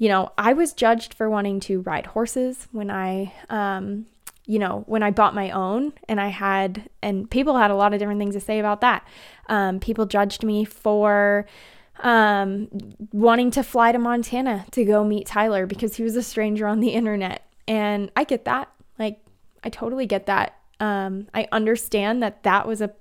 You 0.01 0.09
know, 0.09 0.31
I 0.35 0.53
was 0.53 0.73
judged 0.73 1.13
for 1.13 1.29
wanting 1.29 1.59
to 1.59 1.81
ride 1.81 2.07
horses 2.07 2.67
when 2.71 2.89
I, 2.89 3.33
um, 3.51 4.07
you 4.47 4.57
know, 4.57 4.83
when 4.87 5.03
I 5.03 5.11
bought 5.11 5.35
my 5.35 5.51
own, 5.51 5.93
and 6.09 6.19
I 6.19 6.29
had, 6.29 6.89
and 7.03 7.29
people 7.29 7.55
had 7.57 7.69
a 7.69 7.75
lot 7.75 7.93
of 7.93 7.99
different 7.99 8.19
things 8.19 8.33
to 8.33 8.41
say 8.41 8.57
about 8.57 8.81
that. 8.81 9.07
Um, 9.45 9.79
people 9.79 10.07
judged 10.07 10.43
me 10.43 10.65
for 10.65 11.45
um, 11.99 12.67
wanting 13.11 13.51
to 13.51 13.61
fly 13.61 13.91
to 13.91 13.99
Montana 13.99 14.65
to 14.71 14.83
go 14.85 15.03
meet 15.03 15.27
Tyler 15.27 15.67
because 15.67 15.97
he 15.97 16.03
was 16.03 16.15
a 16.15 16.23
stranger 16.23 16.65
on 16.65 16.79
the 16.79 16.89
internet. 16.89 17.45
And 17.67 18.11
I 18.15 18.23
get 18.23 18.45
that. 18.45 18.71
Like, 18.97 19.19
I 19.63 19.69
totally 19.69 20.07
get 20.07 20.25
that 20.25 20.55
um, 20.81 21.27
I 21.33 21.47
understand 21.51 22.23
that 22.23 22.41
that 22.43 22.67
was 22.67 22.81
a 22.81 22.91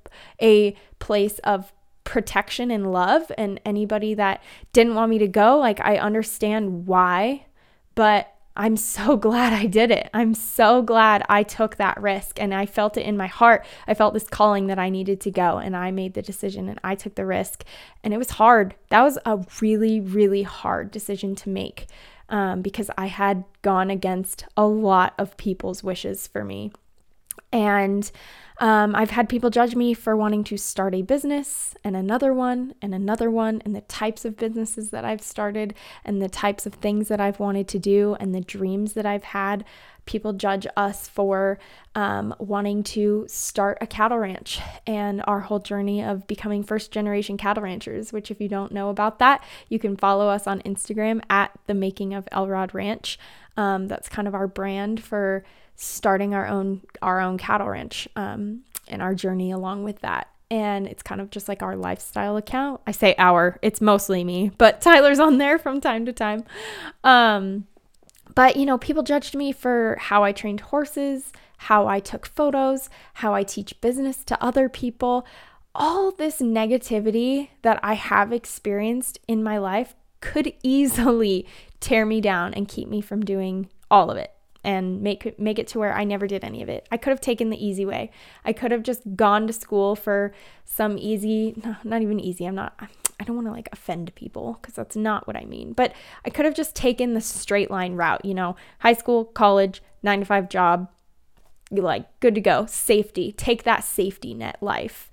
a 0.41 0.77
place 0.99 1.39
of 1.41 1.73
protection 2.11 2.73
and 2.73 2.91
love, 2.91 3.31
and 3.39 3.61
anybody 3.65 4.15
that 4.15 4.43
didn't 4.73 4.97
want 4.97 5.11
me 5.11 5.19
to 5.19 5.29
go, 5.29 5.59
like 5.59 5.79
I 5.81 5.97
understand 5.97 6.89
why, 6.89 7.47
but 7.95 8.35
I'm 8.57 8.77
so 8.77 9.17
glad 9.29 9.53
I 9.53 9.67
did 9.67 9.93
it. 9.93 10.11
I'm 10.13 10.35
so 10.35 10.83
glad 10.83 11.25
I 11.29 11.45
took 11.45 11.77
that 11.77 12.03
risk 12.03 12.41
and 12.41 12.53
I 12.53 12.67
felt 12.67 12.97
it 12.97 13.07
in 13.07 13.17
my 13.17 13.29
heart. 13.29 13.65
I 13.87 13.95
felt 13.95 14.13
this 14.13 14.27
calling 14.27 14.67
that 14.67 14.79
I 14.79 14.89
needed 14.89 15.21
to 15.21 15.31
go 15.31 15.59
and 15.59 15.77
I 15.77 15.93
made 15.93 16.15
the 16.15 16.21
decision 16.21 16.69
and 16.69 16.81
I 16.83 16.97
took 16.97 17.15
the 17.15 17.25
risk. 17.25 17.63
And 18.03 18.13
it 18.13 18.19
was 18.19 18.31
hard. 18.31 18.75
That 18.89 19.03
was 19.03 19.17
a 19.25 19.39
really, 19.61 20.01
really 20.01 20.43
hard 20.43 20.91
decision 20.91 21.37
to 21.37 21.49
make 21.49 21.87
um, 22.29 22.61
because 22.61 22.91
I 22.99 23.07
had 23.07 23.45
gone 23.63 23.89
against 23.89 24.47
a 24.57 24.67
lot 24.67 25.15
of 25.17 25.37
people's 25.37 25.85
wishes 25.85 26.27
for 26.27 26.43
me. 26.43 26.73
And 27.53 28.11
um, 28.61 28.95
I've 28.95 29.11
had 29.11 29.31
people 29.31 29.49
judge 29.49 29.75
me 29.75 29.95
for 29.95 30.15
wanting 30.15 30.45
to 30.45 30.59
start 30.59 30.95
a 30.95 31.01
business 31.01 31.75
and 31.83 31.97
another 31.97 32.35
one 32.35 32.75
and 32.83 32.95
another 32.95 33.31
one, 33.31 33.63
and 33.65 33.75
the 33.75 33.81
types 33.83 34.27
of 34.27 34.37
businesses 34.37 34.91
that 34.91 35.03
I've 35.03 35.23
started 35.23 35.75
and 36.05 36.21
the 36.21 36.29
types 36.29 36.67
of 36.67 36.75
things 36.75 37.09
that 37.09 37.21
I've 37.21 37.41
wanted 37.41 37.69
to 37.69 37.79
do 37.79 38.17
and 38.21 38.35
the 38.35 38.43
dreams 38.43 38.93
that 38.93 39.07
I've 39.07 39.25
had. 39.25 39.65
People 40.05 40.35
judge 40.35 40.67
us 40.77 41.09
for 41.09 41.59
um, 41.95 42.35
wanting 42.39 42.83
to 42.83 43.25
start 43.29 43.79
a 43.81 43.87
cattle 43.87 44.19
ranch 44.19 44.61
and 44.87 45.23
our 45.27 45.41
whole 45.41 45.59
journey 45.59 46.03
of 46.03 46.27
becoming 46.27 46.63
first 46.63 46.91
generation 46.91 47.39
cattle 47.39 47.63
ranchers. 47.63 48.13
Which, 48.13 48.31
if 48.31 48.41
you 48.41 48.49
don't 48.49 48.73
know 48.73 48.91
about 48.91 49.21
that, 49.21 49.43
you 49.69 49.79
can 49.79 49.97
follow 49.97 50.29
us 50.29 50.47
on 50.47 50.61
Instagram 50.63 51.23
at 51.31 51.51
the 51.67 51.75
making 51.75 52.13
of 52.13 52.29
Elrod 52.33 52.75
Ranch. 52.75 53.19
Um, 53.57 53.89
that's 53.89 54.09
kind 54.09 54.29
of 54.29 54.35
our 54.35 54.49
brand 54.49 55.03
for 55.03 55.45
starting 55.81 56.35
our 56.35 56.47
own 56.47 56.83
our 57.01 57.21
own 57.21 57.39
cattle 57.39 57.69
ranch 57.69 58.07
um, 58.15 58.61
and 58.89 59.01
our 59.01 59.15
journey 59.15 59.51
along 59.51 59.83
with 59.83 59.99
that. 60.01 60.29
And 60.51 60.87
it's 60.87 61.03
kind 61.03 61.21
of 61.21 61.31
just 61.31 61.49
like 61.49 61.63
our 61.63 61.75
lifestyle 61.75 62.37
account. 62.37 62.83
I 62.87 62.93
say 62.93 63.15
our 63.17 63.59
it's 63.63 63.81
mostly 63.81 64.23
me 64.23 64.51
but 64.59 64.81
tyler's 64.83 65.19
on 65.19 65.39
there 65.39 65.59
from 65.59 65.81
time 65.81 66.05
to 66.05 66.13
time. 66.13 66.45
Um, 67.03 67.67
but 68.35 68.57
you 68.57 68.67
know 68.67 68.77
people 68.77 69.03
judged 69.03 69.35
me 69.35 69.53
for 69.53 69.97
how 69.99 70.23
i 70.23 70.33
trained 70.33 70.61
horses 70.61 71.33
how 71.57 71.89
i 71.89 71.99
took 71.99 72.27
photos 72.27 72.89
how 73.15 73.35
i 73.35 73.43
teach 73.43 73.81
business 73.81 74.23
to 74.25 74.43
other 74.43 74.69
people. 74.69 75.27
All 75.75 76.11
this 76.11 76.43
negativity 76.43 77.49
that 77.63 77.81
i 77.83 77.95
have 77.95 78.35
experienced 78.35 79.19
in 79.27 79.43
my 79.43 79.57
life 79.57 79.95
could 80.21 80.53
easily 80.63 81.47
tear 81.81 82.05
me 82.05 82.21
down 82.21 82.53
and 82.53 82.69
keep 82.69 82.87
me 82.87 83.01
from 83.01 83.25
doing 83.25 83.71
all 83.91 84.11
of 84.11 84.19
it 84.19 84.35
and 84.63 85.01
make 85.01 85.39
make 85.39 85.59
it 85.59 85.69
to 85.69 85.79
where 85.79 85.95
I 85.95 86.05
never 86.05 86.27
did 86.27 86.45
any 86.45 86.63
of 86.63 86.69
it. 86.69 86.87
I 86.91 86.97
could 86.97 87.11
have 87.11 87.21
taken 87.21 87.51
the 87.51 87.65
easy 87.65 87.87
way. 87.87 88.11
I 88.45 88.53
could 88.53 88.73
have 88.73 88.83
just 88.83 89.17
gone 89.17 89.47
to 89.47 89.53
school 89.53 89.97
for 89.97 90.33
some 90.65 90.99
easy, 90.99 91.55
no, 91.65 91.77
not 91.85 92.03
even 92.03 92.21
easy. 92.21 92.47
I'm 92.47 92.55
not 92.55 92.75
I 93.19 93.25
don't 93.25 93.37
want 93.37 93.49
to 93.49 93.53
like 93.53 93.69
offend 93.73 94.15
people 94.15 94.59
cuz 94.63 94.75
that's 94.75 94.97
not 94.97 95.27
what 95.27 95.37
I 95.37 95.45
mean. 95.45 95.73
But 95.73 95.93
I 96.25 96.31
could 96.31 96.45
have 96.45 96.55
just 96.55 96.75
taken 96.75 97.15
the 97.15 97.21
straight 97.21 97.71
line 97.71 97.95
route, 97.95 98.25
you 98.25 98.35
know, 98.35 98.57
high 98.81 98.95
school, 98.95 99.25
college, 99.25 99.83
9 100.03 100.21
to 100.21 100.27
5 100.27 100.49
job, 100.49 100.89
you 101.71 101.83
like 101.83 102.07
good 102.21 102.35
to 102.35 102.41
go, 102.41 102.67
safety. 102.67 103.33
Take 103.33 103.63
that 103.65 103.85
safety 103.85 104.35
net 104.35 104.57
life. 104.61 105.11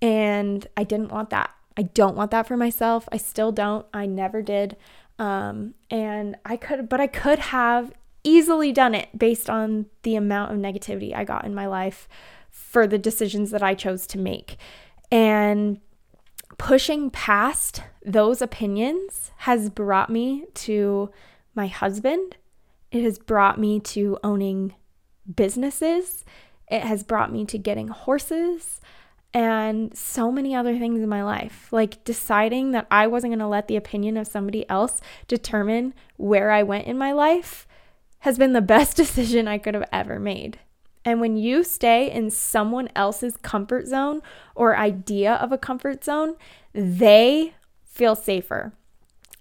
And 0.00 0.66
I 0.76 0.84
didn't 0.84 1.12
want 1.12 1.30
that. 1.30 1.50
I 1.76 1.82
don't 1.82 2.16
want 2.16 2.30
that 2.30 2.46
for 2.46 2.56
myself. 2.56 3.08
I 3.12 3.16
still 3.18 3.52
don't. 3.52 3.86
I 3.92 4.06
never 4.06 4.42
did. 4.42 4.76
Um, 5.18 5.74
and 5.90 6.36
I 6.44 6.56
could, 6.56 6.88
but 6.88 7.00
I 7.00 7.06
could 7.06 7.38
have 7.38 7.92
easily 8.28 8.72
done 8.72 8.94
it 8.94 9.08
based 9.16 9.48
on 9.48 9.86
the 10.02 10.14
amount 10.14 10.52
of 10.52 10.58
negativity 10.58 11.14
I 11.14 11.24
got 11.24 11.44
in 11.44 11.54
my 11.54 11.66
life 11.66 12.08
for 12.50 12.86
the 12.86 12.98
decisions 12.98 13.50
that 13.50 13.62
I 13.62 13.74
chose 13.74 14.06
to 14.08 14.18
make. 14.18 14.56
And 15.10 15.80
pushing 16.58 17.10
past 17.10 17.82
those 18.04 18.42
opinions 18.42 19.30
has 19.38 19.70
brought 19.70 20.10
me 20.10 20.44
to 20.54 21.10
my 21.54 21.66
husband. 21.66 22.36
It 22.90 23.02
has 23.02 23.18
brought 23.18 23.58
me 23.58 23.80
to 23.80 24.18
owning 24.22 24.74
businesses. 25.34 26.24
It 26.70 26.82
has 26.82 27.02
brought 27.02 27.32
me 27.32 27.46
to 27.46 27.58
getting 27.58 27.88
horses 27.88 28.80
and 29.32 29.96
so 29.96 30.32
many 30.32 30.54
other 30.54 30.78
things 30.78 31.00
in 31.00 31.08
my 31.08 31.22
life. 31.22 31.68
Like 31.70 32.02
deciding 32.04 32.72
that 32.72 32.86
I 32.90 33.06
wasn't 33.06 33.30
going 33.30 33.38
to 33.38 33.46
let 33.46 33.68
the 33.68 33.76
opinion 33.76 34.16
of 34.16 34.26
somebody 34.26 34.68
else 34.68 35.00
determine 35.28 35.94
where 36.16 36.50
I 36.50 36.62
went 36.62 36.86
in 36.86 36.98
my 36.98 37.12
life 37.12 37.67
has 38.20 38.38
been 38.38 38.52
the 38.52 38.60
best 38.60 38.96
decision 39.02 39.48
I 39.48 39.58
could 39.58 39.74
have 39.74 39.88
ever 39.92 40.18
made. 40.18 40.58
And 41.04 41.20
when 41.20 41.36
you 41.36 41.64
stay 41.64 42.10
in 42.10 42.30
someone 42.30 42.90
else's 42.94 43.36
comfort 43.38 43.86
zone 43.86 44.20
or 44.54 44.76
idea 44.76 45.34
of 45.34 45.52
a 45.52 45.58
comfort 45.58 46.04
zone, 46.04 46.36
they 46.74 47.54
feel 47.84 48.14
safer. 48.14 48.72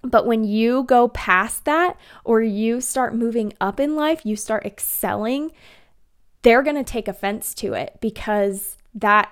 But 0.02 0.26
when 0.26 0.44
you 0.44 0.84
go 0.84 1.10
past 1.10 1.66
that 1.66 1.98
or 2.24 2.42
you 2.42 2.80
start 2.80 3.16
moving 3.16 3.54
up 3.60 3.80
in 3.80 3.96
life, 3.96 4.26
you 4.26 4.36
start 4.36 4.66
excelling, 4.66 5.52
they're 6.44 6.63
going 6.63 6.76
to 6.76 6.84
take 6.84 7.08
offense 7.08 7.54
to 7.56 7.74
it 7.74 7.98
because 8.00 8.78
that 8.94 9.32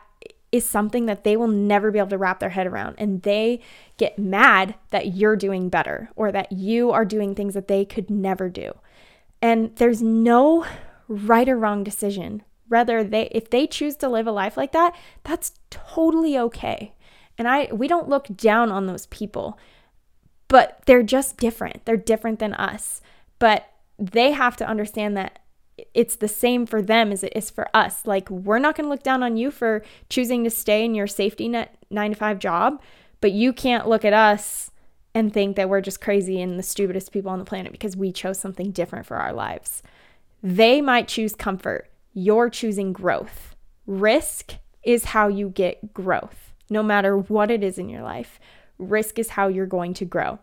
is 0.51 0.65
something 0.65 1.05
that 1.05 1.23
they 1.23 1.37
will 1.37 1.47
never 1.47 1.91
be 1.91 1.99
able 1.99 2.09
to 2.09 2.17
wrap 2.17 2.39
their 2.39 2.49
head 2.49 2.67
around. 2.67 2.95
And 2.97 3.21
they 3.21 3.61
get 3.97 4.17
mad 4.17 4.75
that 4.89 5.13
you're 5.15 5.35
doing 5.35 5.69
better 5.69 6.09
or 6.15 6.31
that 6.31 6.51
you 6.51 6.91
are 6.91 7.05
doing 7.05 7.35
things 7.35 7.53
that 7.53 7.67
they 7.67 7.85
could 7.85 8.09
never 8.09 8.49
do. 8.49 8.73
And 9.45 9.75
there's 9.75 10.01
no 10.01 10.65
right 11.07 11.47
or 11.47 11.55
wrong 11.55 11.83
decision. 11.83 12.41
Rather, 12.67 13.03
they 13.03 13.27
if 13.31 13.51
they 13.51 13.67
choose 13.67 13.95
to 13.97 14.09
live 14.09 14.25
a 14.25 14.31
life 14.31 14.57
like 14.57 14.71
that, 14.71 14.95
that's 15.23 15.53
totally 15.69 16.35
okay. 16.35 16.95
And 17.37 17.47
I 17.47 17.69
we 17.71 17.87
don't 17.87 18.09
look 18.09 18.25
down 18.35 18.71
on 18.71 18.87
those 18.87 19.05
people. 19.05 19.59
But 20.47 20.81
they're 20.87 21.03
just 21.03 21.37
different. 21.37 21.85
They're 21.85 21.95
different 21.95 22.39
than 22.39 22.55
us. 22.55 23.01
But 23.37 23.69
they 23.99 24.31
have 24.31 24.57
to 24.57 24.67
understand 24.67 25.15
that 25.15 25.37
it's 25.93 26.15
the 26.15 26.27
same 26.27 26.65
for 26.65 26.81
them 26.81 27.11
as 27.11 27.23
it 27.23 27.33
is 27.35 27.51
for 27.51 27.67
us. 27.71 28.07
Like, 28.07 28.27
we're 28.31 28.57
not 28.57 28.75
going 28.75 28.85
to 28.85 28.89
look 28.89 29.03
down 29.03 29.21
on 29.21 29.37
you 29.37 29.51
for 29.51 29.83
choosing 30.09 30.43
to 30.43 30.49
stay 30.49 30.83
in 30.83 30.95
your 30.95 31.05
safety 31.05 31.47
net 31.47 31.77
nine 31.91 32.13
to 32.13 32.17
five 32.17 32.39
job, 32.39 32.81
but 33.21 33.31
you 33.31 33.53
can't 33.53 33.87
look 33.87 34.03
at 34.03 34.13
us 34.13 34.71
and 35.15 35.33
think 35.33 35.55
that 35.55 35.69
we're 35.69 35.81
just 35.81 36.01
crazy 36.01 36.41
and 36.41 36.59
the 36.59 36.63
stupidest 36.63 37.13
people 37.13 37.31
on 37.31 37.39
the 37.39 37.45
planet 37.45 37.71
because 37.71 37.95
we 37.95 38.11
chose 38.11 38.37
something 38.37 38.71
different 38.71 39.05
for 39.05 39.15
our 39.15 39.31
lives. 39.31 39.81
They 40.43 40.81
might 40.81 41.07
choose 41.07 41.33
comfort. 41.33 41.89
You're 42.13 42.49
choosing 42.49 42.91
growth. 42.91 43.55
Risk 43.87 44.55
is 44.83 45.05
how 45.05 45.29
you 45.29 45.49
get 45.49 45.93
growth, 45.93 46.53
no 46.69 46.83
matter 46.83 47.17
what 47.17 47.49
it 47.49 47.63
is 47.63 47.77
in 47.77 47.87
your 47.87 48.03
life. 48.03 48.39
Risk 48.77 49.17
is 49.17 49.29
how 49.29 49.47
you're 49.47 49.65
going 49.65 49.93
to 49.95 50.05
grow. 50.05 50.39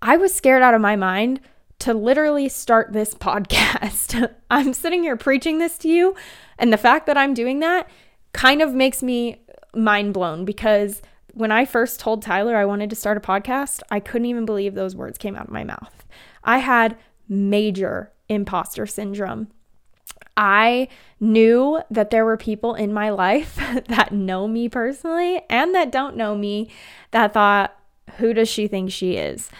I 0.00 0.16
was 0.16 0.34
scared 0.34 0.62
out 0.62 0.74
of 0.74 0.80
my 0.80 0.96
mind 0.96 1.40
to 1.80 1.92
literally 1.92 2.48
start 2.48 2.94
this 2.94 3.14
podcast. 3.14 4.32
I'm 4.50 4.72
sitting 4.72 5.02
here 5.02 5.16
preaching 5.16 5.58
this 5.58 5.76
to 5.78 5.88
you, 5.88 6.16
and 6.58 6.72
the 6.72 6.78
fact 6.78 7.06
that 7.06 7.18
I'm 7.18 7.34
doing 7.34 7.60
that 7.60 7.88
kind 8.32 8.62
of 8.62 8.72
makes 8.72 9.02
me 9.02 9.42
mind 9.74 10.14
blown 10.14 10.44
because 10.46 11.02
when 11.34 11.52
I 11.52 11.64
first 11.64 12.00
told 12.00 12.22
Tyler 12.22 12.56
I 12.56 12.64
wanted 12.64 12.90
to 12.90 12.96
start 12.96 13.16
a 13.16 13.20
podcast, 13.20 13.80
I 13.90 14.00
couldn't 14.00 14.26
even 14.26 14.44
believe 14.44 14.74
those 14.74 14.96
words 14.96 15.18
came 15.18 15.36
out 15.36 15.46
of 15.46 15.52
my 15.52 15.64
mouth. 15.64 16.04
I 16.44 16.58
had 16.58 16.96
major 17.28 18.12
imposter 18.28 18.86
syndrome. 18.86 19.48
I 20.36 20.88
knew 21.18 21.82
that 21.90 22.10
there 22.10 22.24
were 22.24 22.36
people 22.36 22.74
in 22.74 22.92
my 22.92 23.10
life 23.10 23.56
that 23.88 24.12
know 24.12 24.48
me 24.48 24.68
personally 24.68 25.42
and 25.50 25.74
that 25.74 25.92
don't 25.92 26.16
know 26.16 26.34
me 26.34 26.70
that 27.10 27.34
thought, 27.34 27.76
who 28.16 28.32
does 28.32 28.48
she 28.48 28.66
think 28.66 28.90
she 28.90 29.16
is? 29.16 29.50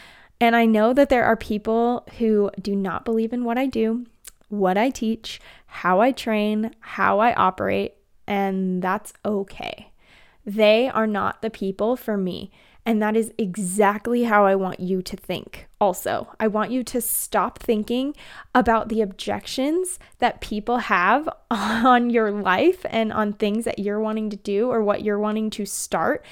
And 0.40 0.56
I 0.56 0.64
know 0.64 0.94
that 0.94 1.10
there 1.10 1.24
are 1.24 1.36
people 1.36 2.06
who 2.18 2.50
do 2.60 2.74
not 2.74 3.04
believe 3.04 3.32
in 3.32 3.44
what 3.44 3.58
I 3.58 3.66
do, 3.66 4.06
what 4.48 4.78
I 4.78 4.90
teach, 4.90 5.40
how 5.66 6.00
I 6.00 6.12
train, 6.12 6.74
how 6.80 7.18
I 7.18 7.34
operate, 7.34 7.94
and 8.26 8.82
that's 8.82 9.12
okay. 9.24 9.89
They 10.44 10.88
are 10.88 11.06
not 11.06 11.42
the 11.42 11.50
people 11.50 11.96
for 11.96 12.16
me. 12.16 12.50
And 12.86 13.02
that 13.02 13.14
is 13.14 13.32
exactly 13.36 14.24
how 14.24 14.46
I 14.46 14.54
want 14.54 14.80
you 14.80 15.02
to 15.02 15.16
think. 15.16 15.68
Also, 15.80 16.28
I 16.40 16.48
want 16.48 16.70
you 16.70 16.82
to 16.84 17.00
stop 17.00 17.58
thinking 17.58 18.14
about 18.54 18.88
the 18.88 19.02
objections 19.02 19.98
that 20.18 20.40
people 20.40 20.78
have 20.78 21.28
on 21.50 22.10
your 22.10 22.30
life 22.30 22.86
and 22.88 23.12
on 23.12 23.34
things 23.34 23.64
that 23.64 23.78
you're 23.78 24.00
wanting 24.00 24.30
to 24.30 24.36
do 24.36 24.70
or 24.70 24.82
what 24.82 25.02
you're 25.02 25.18
wanting 25.18 25.50
to 25.50 25.66
start. 25.66 26.24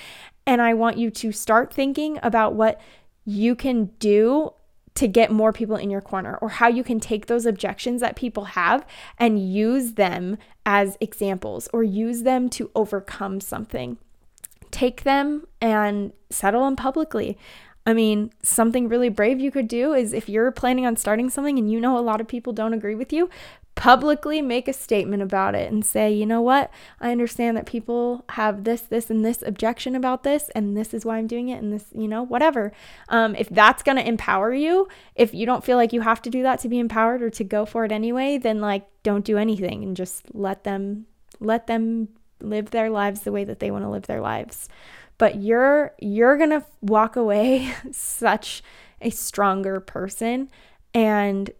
And 0.47 0.63
I 0.63 0.73
want 0.73 0.97
you 0.97 1.11
to 1.11 1.33
start 1.33 1.73
thinking 1.73 2.19
about 2.23 2.55
what 2.55 2.81
you 3.27 3.55
can 3.55 3.87
do 3.99 4.55
to 4.99 5.07
get 5.07 5.31
more 5.31 5.53
people 5.53 5.77
in 5.77 5.91
your 5.91 6.01
corner 6.01 6.37
or 6.43 6.49
how 6.49 6.67
you 6.67 6.83
can 6.83 6.99
take 6.99 7.27
those 7.27 7.47
objections 7.47 8.01
that 8.01 8.17
people 8.17 8.47
have 8.47 8.85
and 9.17 9.49
use 9.49 9.93
them 9.93 10.37
as 10.67 10.97
examples 11.01 11.69
or 11.73 11.85
use 11.85 12.25
them 12.25 12.49
to 12.49 12.69
overcome 12.75 13.41
something. 13.41 13.97
Take 14.73 15.05
them 15.05 15.47
and 15.61 16.13
settle 16.31 16.65
them 16.65 16.75
publicly. 16.75 17.39
I 17.87 17.93
mean, 17.93 18.33
something 18.43 18.89
really 18.89 19.09
brave 19.09 19.39
you 19.39 19.53
could 19.53 19.69
do 19.69 19.93
is 19.93 20.13
if 20.13 20.29
you're 20.29 20.51
planning 20.51 20.85
on 20.85 20.97
starting 20.97 21.31
something 21.31 21.61
and 21.61 21.71
you 21.71 21.81
know 21.81 21.97
a 21.97 22.01
lot 22.01 22.21
of 22.21 22.27
people 22.27 22.53
don't 22.53 22.75
agree 22.75 22.97
with 22.97 23.13
you, 23.13 23.31
publicly 23.79 24.43
make 24.43 24.67
a 24.67 24.73
statement 24.73 25.23
about 25.23 25.55
it 25.55 25.71
and 25.71 25.87
say, 25.87 26.13
you 26.13 26.27
know 26.27 26.43
what, 26.43 26.69
I 27.01 27.13
understand 27.13 27.57
that 27.57 27.65
people 27.65 28.25
have 28.31 28.65
this, 28.65 28.81
this, 28.81 29.09
and 29.09 29.25
this 29.25 29.41
objection 29.41 29.95
about 29.95 30.25
this, 30.25 30.51
and 30.57 30.77
this 30.77 30.93
is 30.93 31.05
why 31.05 31.17
I'm 31.17 31.29
doing 31.29 31.49
it, 31.49 31.63
and 31.63 31.73
this, 31.73 31.85
you 31.95 32.09
know, 32.09 32.25
whatever. 32.25 32.73
Um, 33.09 33.37
if 33.37 33.49
that's 33.49 33.85
going 33.85 33.97
to 33.97 34.07
empower 34.07 34.53
you, 34.53 34.89
if 35.15 35.33
you 35.33 35.47
don't 35.47 35.63
feel 35.63 35.77
like 35.77 35.93
you 35.93 36.01
have 36.01 36.21
to 36.23 36.31
do 36.31 36.43
that 36.43 36.59
to 36.61 36.69
be 36.69 36.81
empowered 36.81 37.23
or 37.23 37.31
to 37.31 37.45
go 37.45 37.65
for 37.65 37.85
it 37.85 37.93
anyway, 37.93 38.37
then 38.37 38.61
like 38.61 38.85
don't 39.05 39.25
do 39.25 39.39
anything 39.39 39.85
and 39.85 39.97
just 39.97 40.25
let 40.35 40.65
them, 40.65 41.07
let 41.39 41.69
them 41.69 42.09
live 42.41 42.71
their 42.71 42.91
lives 42.91 43.21
the 43.21 43.33
way 43.33 43.45
that 43.45 43.61
they 43.61 43.71
want 43.71 43.85
to 43.85 43.91
live 43.91 44.09
their 44.09 44.21
lives. 44.21 44.69
But 45.19 45.41
you're 45.41 45.95
you're 46.01 46.37
going 46.37 46.51
to 46.51 46.65
walk 46.81 47.15
away 47.15 47.73
such 47.93 48.61
a 49.01 49.11
stronger 49.11 49.79
person 49.79 50.51
and 50.93 51.53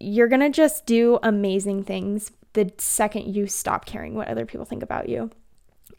you're 0.00 0.28
going 0.28 0.40
to 0.40 0.50
just 0.50 0.86
do 0.86 1.18
amazing 1.22 1.84
things 1.84 2.32
the 2.54 2.72
second 2.78 3.32
you 3.34 3.46
stop 3.46 3.84
caring 3.84 4.14
what 4.14 4.28
other 4.28 4.46
people 4.46 4.64
think 4.64 4.82
about 4.82 5.08
you. 5.08 5.30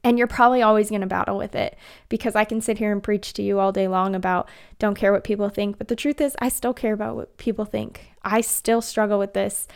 And 0.04 0.18
you're 0.18 0.28
probably 0.28 0.64
always 0.64 0.90
going 0.90 1.02
to 1.02 1.08
battle 1.08 1.38
with 1.38 1.54
it 1.54 1.78
because 2.10 2.36
I 2.36 2.44
can 2.44 2.60
sit 2.60 2.80
here 2.80 2.92
and 2.92 3.04
preach 3.04 3.34
to 3.34 3.44
you 3.44 3.60
all 3.60 3.72
day 3.72 3.88
long 3.88 4.16
about 4.16 4.50
don't 4.80 4.96
care 4.96 5.14
what 5.14 5.24
people 5.24 5.48
think. 5.50 5.78
But 5.78 5.90
the 5.90 5.96
truth 5.96 6.20
is, 6.20 6.36
I 6.40 6.50
still 6.50 6.74
care 6.74 6.94
about 6.94 7.16
what 7.16 7.38
people 7.38 7.66
think. 7.66 8.12
I 8.24 8.42
still 8.42 8.82
struggle 8.82 9.20
with 9.20 9.34
this 9.34 9.68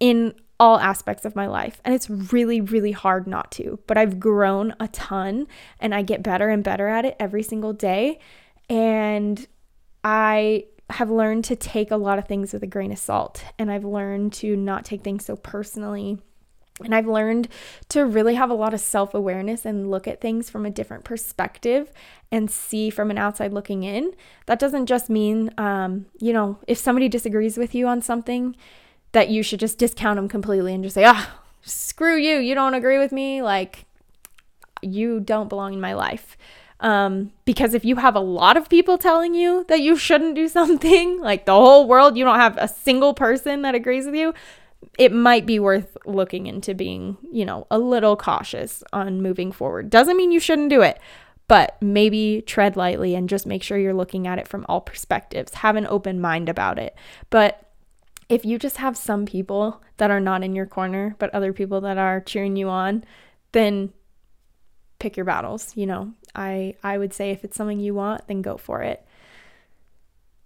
in 0.00 0.34
all 0.58 0.78
aspects 0.78 1.26
of 1.26 1.36
my 1.36 1.46
life. 1.46 1.82
And 1.84 1.94
it's 1.94 2.08
really, 2.08 2.62
really 2.62 2.92
hard 2.92 3.26
not 3.26 3.50
to. 3.52 3.78
But 3.86 3.98
I've 3.98 4.18
grown 4.18 4.74
a 4.80 4.88
ton 4.88 5.46
and 5.78 5.94
I 5.94 6.00
get 6.00 6.22
better 6.22 6.48
and 6.48 6.64
better 6.64 6.88
at 6.88 7.04
it 7.04 7.14
every 7.20 7.42
single 7.42 7.74
day. 7.74 8.18
And 8.70 9.46
I 10.02 10.64
have 10.90 11.10
learned 11.10 11.44
to 11.44 11.56
take 11.56 11.90
a 11.90 11.96
lot 11.96 12.18
of 12.18 12.26
things 12.26 12.52
with 12.52 12.62
a 12.62 12.66
grain 12.66 12.92
of 12.92 12.98
salt 12.98 13.44
and 13.58 13.70
I've 13.70 13.84
learned 13.84 14.32
to 14.34 14.56
not 14.56 14.84
take 14.84 15.02
things 15.02 15.24
so 15.24 15.36
personally. 15.36 16.18
And 16.84 16.94
I've 16.94 17.06
learned 17.06 17.48
to 17.88 18.04
really 18.04 18.34
have 18.34 18.50
a 18.50 18.54
lot 18.54 18.74
of 18.74 18.80
self 18.80 19.14
awareness 19.14 19.64
and 19.64 19.90
look 19.90 20.06
at 20.06 20.20
things 20.20 20.50
from 20.50 20.66
a 20.66 20.70
different 20.70 21.04
perspective 21.04 21.90
and 22.30 22.50
see 22.50 22.90
from 22.90 23.10
an 23.10 23.16
outside 23.16 23.52
looking 23.52 23.82
in. 23.82 24.12
That 24.44 24.58
doesn't 24.58 24.84
just 24.84 25.08
mean, 25.08 25.50
um, 25.56 26.04
you 26.18 26.34
know, 26.34 26.58
if 26.68 26.76
somebody 26.76 27.08
disagrees 27.08 27.56
with 27.56 27.74
you 27.74 27.86
on 27.86 28.02
something, 28.02 28.54
that 29.12 29.30
you 29.30 29.42
should 29.42 29.60
just 29.60 29.78
discount 29.78 30.16
them 30.16 30.28
completely 30.28 30.74
and 30.74 30.84
just 30.84 30.94
say, 30.94 31.04
ah, 31.06 31.40
screw 31.62 32.16
you. 32.16 32.36
You 32.36 32.54
don't 32.54 32.74
agree 32.74 32.98
with 32.98 33.12
me. 33.12 33.40
Like, 33.40 33.86
you 34.82 35.20
don't 35.20 35.48
belong 35.48 35.72
in 35.72 35.80
my 35.80 35.94
life. 35.94 36.36
Um, 36.80 37.32
because 37.44 37.72
if 37.72 37.84
you 37.84 37.96
have 37.96 38.14
a 38.14 38.20
lot 38.20 38.56
of 38.56 38.68
people 38.68 38.98
telling 38.98 39.34
you 39.34 39.64
that 39.68 39.80
you 39.80 39.96
shouldn't 39.96 40.34
do 40.34 40.48
something, 40.60 41.20
like 41.20 41.46
the 41.46 41.54
whole 41.54 41.86
world, 41.88 42.16
you 42.16 42.24
don't 42.24 42.38
have 42.38 42.56
a 42.58 42.68
single 42.68 43.14
person 43.14 43.62
that 43.62 43.74
agrees 43.74 44.06
with 44.06 44.14
you, 44.14 44.34
it 44.98 45.12
might 45.12 45.46
be 45.46 45.58
worth 45.58 45.96
looking 46.06 46.46
into 46.46 46.74
being, 46.74 47.16
you 47.30 47.44
know, 47.44 47.66
a 47.70 47.78
little 47.78 48.16
cautious 48.16 48.82
on 48.92 49.22
moving 49.22 49.52
forward. 49.52 49.90
Doesn't 49.90 50.16
mean 50.16 50.32
you 50.32 50.40
shouldn't 50.40 50.70
do 50.70 50.82
it, 50.82 51.00
but 51.48 51.80
maybe 51.80 52.42
tread 52.46 52.76
lightly 52.76 53.14
and 53.14 53.28
just 53.28 53.46
make 53.46 53.62
sure 53.62 53.78
you're 53.78 53.94
looking 53.94 54.26
at 54.26 54.38
it 54.38 54.48
from 54.48 54.66
all 54.68 54.80
perspectives. 54.80 55.54
Have 55.54 55.76
an 55.76 55.86
open 55.86 56.20
mind 56.20 56.48
about 56.48 56.78
it. 56.78 56.94
But 57.30 57.62
if 58.28 58.44
you 58.44 58.58
just 58.58 58.78
have 58.78 58.96
some 58.96 59.26
people 59.26 59.82
that 59.98 60.10
are 60.10 60.20
not 60.20 60.42
in 60.42 60.54
your 60.54 60.66
corner, 60.66 61.14
but 61.18 61.32
other 61.32 61.52
people 61.52 61.80
that 61.82 61.98
are 61.98 62.20
cheering 62.20 62.56
you 62.56 62.68
on, 62.68 63.04
then 63.52 63.92
pick 64.98 65.16
your 65.16 65.26
battles, 65.26 65.72
you 65.76 65.86
know. 65.86 66.12
I 66.36 66.74
I 66.84 66.98
would 66.98 67.12
say 67.12 67.30
if 67.30 67.42
it's 67.42 67.56
something 67.56 67.80
you 67.80 67.94
want, 67.94 68.28
then 68.28 68.42
go 68.42 68.56
for 68.56 68.82
it. 68.82 69.04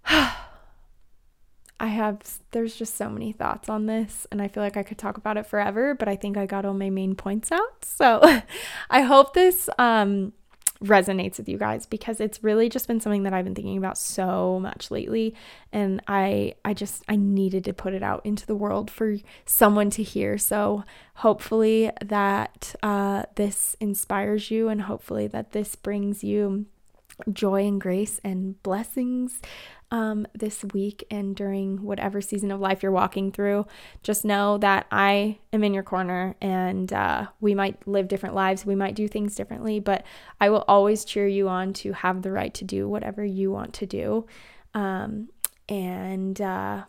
I 0.07 1.87
have 1.87 2.21
there's 2.53 2.77
just 2.77 2.97
so 2.97 3.09
many 3.11 3.33
thoughts 3.33 3.69
on 3.69 3.87
this 3.87 4.27
and 4.31 4.41
I 4.41 4.49
feel 4.49 4.63
like 4.63 4.77
I 4.77 4.83
could 4.83 4.99
talk 4.99 5.17
about 5.17 5.37
it 5.37 5.47
forever, 5.47 5.95
but 5.95 6.09
I 6.09 6.17
think 6.17 6.37
I 6.37 6.47
got 6.47 6.65
all 6.65 6.75
my 6.75 6.91
main 6.91 7.15
points 7.15 7.51
out. 7.51 7.85
So 7.85 8.21
I 8.91 9.03
hope 9.03 9.35
this 9.35 9.69
um 9.79 10.33
resonates 10.83 11.37
with 11.37 11.49
you 11.49 11.59
guys 11.59 11.85
because 11.85 12.21
it's 12.21 12.43
really 12.43 12.69
just 12.69 12.89
been 12.89 13.01
something 13.01 13.25
that 13.25 13.35
I've 13.35 13.45
been 13.45 13.55
thinking 13.55 13.77
about 13.77 13.99
so 13.99 14.59
much 14.61 14.91
lately 14.91 15.35
and 15.73 16.01
I 16.09 16.55
I 16.65 16.73
just 16.73 17.05
I 17.09 17.17
needed 17.17 17.65
to 17.65 17.75
put 17.75 17.93
it 17.93 18.03
out 18.03 18.25
into 18.25 18.47
the 18.47 18.57
world 18.57 18.91
for 18.91 19.17
someone 19.45 19.91
to 19.91 20.03
hear. 20.03 20.39
So 20.39 20.85
hopefully 21.17 21.91
that 22.03 22.75
uh, 22.83 23.25
this 23.35 23.77
inspires 23.79 24.51
you 24.51 24.69
and 24.69 24.83
hopefully 24.83 25.27
that 25.29 25.53
this 25.53 25.77
brings 25.77 26.25
you 26.25 26.67
joy 27.33 27.67
and 27.67 27.81
grace 27.81 28.21
and 28.25 28.63
blessings 28.63 29.41
um, 29.91 30.27
this 30.35 30.65
week 30.73 31.05
and 31.11 31.35
during 31.35 31.83
whatever 31.83 32.21
season 32.21 32.51
of 32.51 32.61
life 32.61 32.83
you're 32.83 32.93
walking 32.93 33.33
through. 33.33 33.67
Just 34.03 34.25
know 34.25 34.59
that 34.59 34.87
I 34.91 35.39
am 35.53 35.65
in 35.65 35.75
your 35.75 35.83
corner 35.83 36.37
and 36.41 36.93
uh, 36.93 37.27
we 37.41 37.55
might 37.55 37.87
live 37.87 38.09
different 38.09 38.35
lives. 38.35 38.65
We 38.65 38.77
might 38.77 38.95
do 38.95 39.09
things 39.09 39.35
differently, 39.35 39.81
but 39.81 40.05
I 40.41 40.51
will 40.51 40.65
always 40.69 41.05
cheer 41.05 41.27
you 41.27 41.49
on 41.49 41.73
to 41.75 41.93
have 41.93 42.23
the 42.23 42.33
right 42.33 42.55
to 42.55 42.65
do 42.65 42.89
whatever 42.89 43.25
you 43.25 43.51
want 43.51 43.75
to 43.75 43.87
do. 43.87 44.27
Um, 44.75 45.29
and 45.69 46.41
uh, 46.41 46.85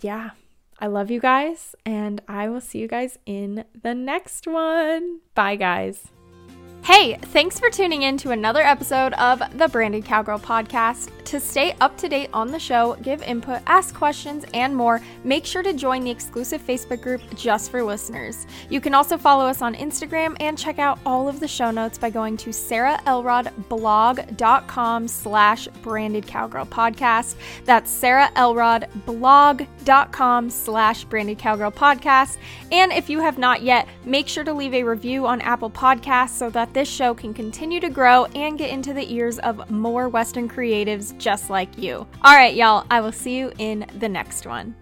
yeah, 0.00 0.30
I 0.78 0.88
love 0.88 1.10
you 1.10 1.20
guys, 1.20 1.74
and 1.86 2.20
I 2.28 2.48
will 2.48 2.60
see 2.60 2.78
you 2.78 2.88
guys 2.88 3.18
in 3.24 3.64
the 3.82 3.94
next 3.94 4.46
one. 4.46 5.20
Bye, 5.34 5.56
guys. 5.56 6.15
Hey, 6.86 7.16
thanks 7.16 7.58
for 7.58 7.68
tuning 7.68 8.02
in 8.02 8.16
to 8.18 8.30
another 8.30 8.62
episode 8.62 9.12
of 9.14 9.42
the 9.58 9.66
Branded 9.66 10.04
Cowgirl 10.04 10.38
podcast. 10.38 11.10
To 11.24 11.40
stay 11.40 11.74
up 11.80 11.98
to 11.98 12.08
date 12.08 12.30
on 12.32 12.52
the 12.52 12.60
show, 12.60 12.94
give 13.02 13.20
input, 13.22 13.60
ask 13.66 13.92
questions, 13.92 14.44
and 14.54 14.76
more, 14.76 15.00
make 15.24 15.44
sure 15.44 15.64
to 15.64 15.72
join 15.72 16.04
the 16.04 16.12
exclusive 16.12 16.64
Facebook 16.64 17.02
group 17.02 17.20
just 17.34 17.72
for 17.72 17.82
listeners. 17.82 18.46
You 18.70 18.80
can 18.80 18.94
also 18.94 19.18
follow 19.18 19.46
us 19.46 19.62
on 19.62 19.74
Instagram 19.74 20.36
and 20.38 20.56
check 20.56 20.78
out 20.78 21.00
all 21.04 21.28
of 21.28 21.40
the 21.40 21.48
show 21.48 21.72
notes 21.72 21.98
by 21.98 22.10
going 22.10 22.36
to 22.36 22.50
sarahelrodblog.com 22.50 25.08
slash 25.08 25.66
branded 25.82 26.28
cowgirl 26.28 26.66
podcast. 26.66 27.34
That's 27.64 27.90
sarahelrodblog.com 28.00 30.50
slash 30.50 31.04
branded 31.06 31.38
cowgirl 31.38 31.72
podcast. 31.72 32.36
And 32.70 32.92
if 32.92 33.10
you 33.10 33.18
have 33.18 33.38
not 33.38 33.62
yet, 33.62 33.88
make 34.04 34.28
sure 34.28 34.44
to 34.44 34.54
leave 34.54 34.74
a 34.74 34.84
review 34.84 35.26
on 35.26 35.40
Apple 35.40 35.70
Podcasts 35.70 36.30
so 36.30 36.48
that 36.50 36.75
this 36.76 36.90
show 36.90 37.14
can 37.14 37.32
continue 37.32 37.80
to 37.80 37.88
grow 37.88 38.26
and 38.34 38.58
get 38.58 38.68
into 38.68 38.92
the 38.92 39.10
ears 39.10 39.38
of 39.38 39.70
more 39.70 40.10
Western 40.10 40.46
creatives 40.46 41.16
just 41.16 41.48
like 41.48 41.78
you. 41.78 42.06
All 42.22 42.34
right, 42.34 42.54
y'all, 42.54 42.86
I 42.90 43.00
will 43.00 43.12
see 43.12 43.38
you 43.38 43.50
in 43.56 43.86
the 43.98 44.10
next 44.10 44.46
one. 44.46 44.76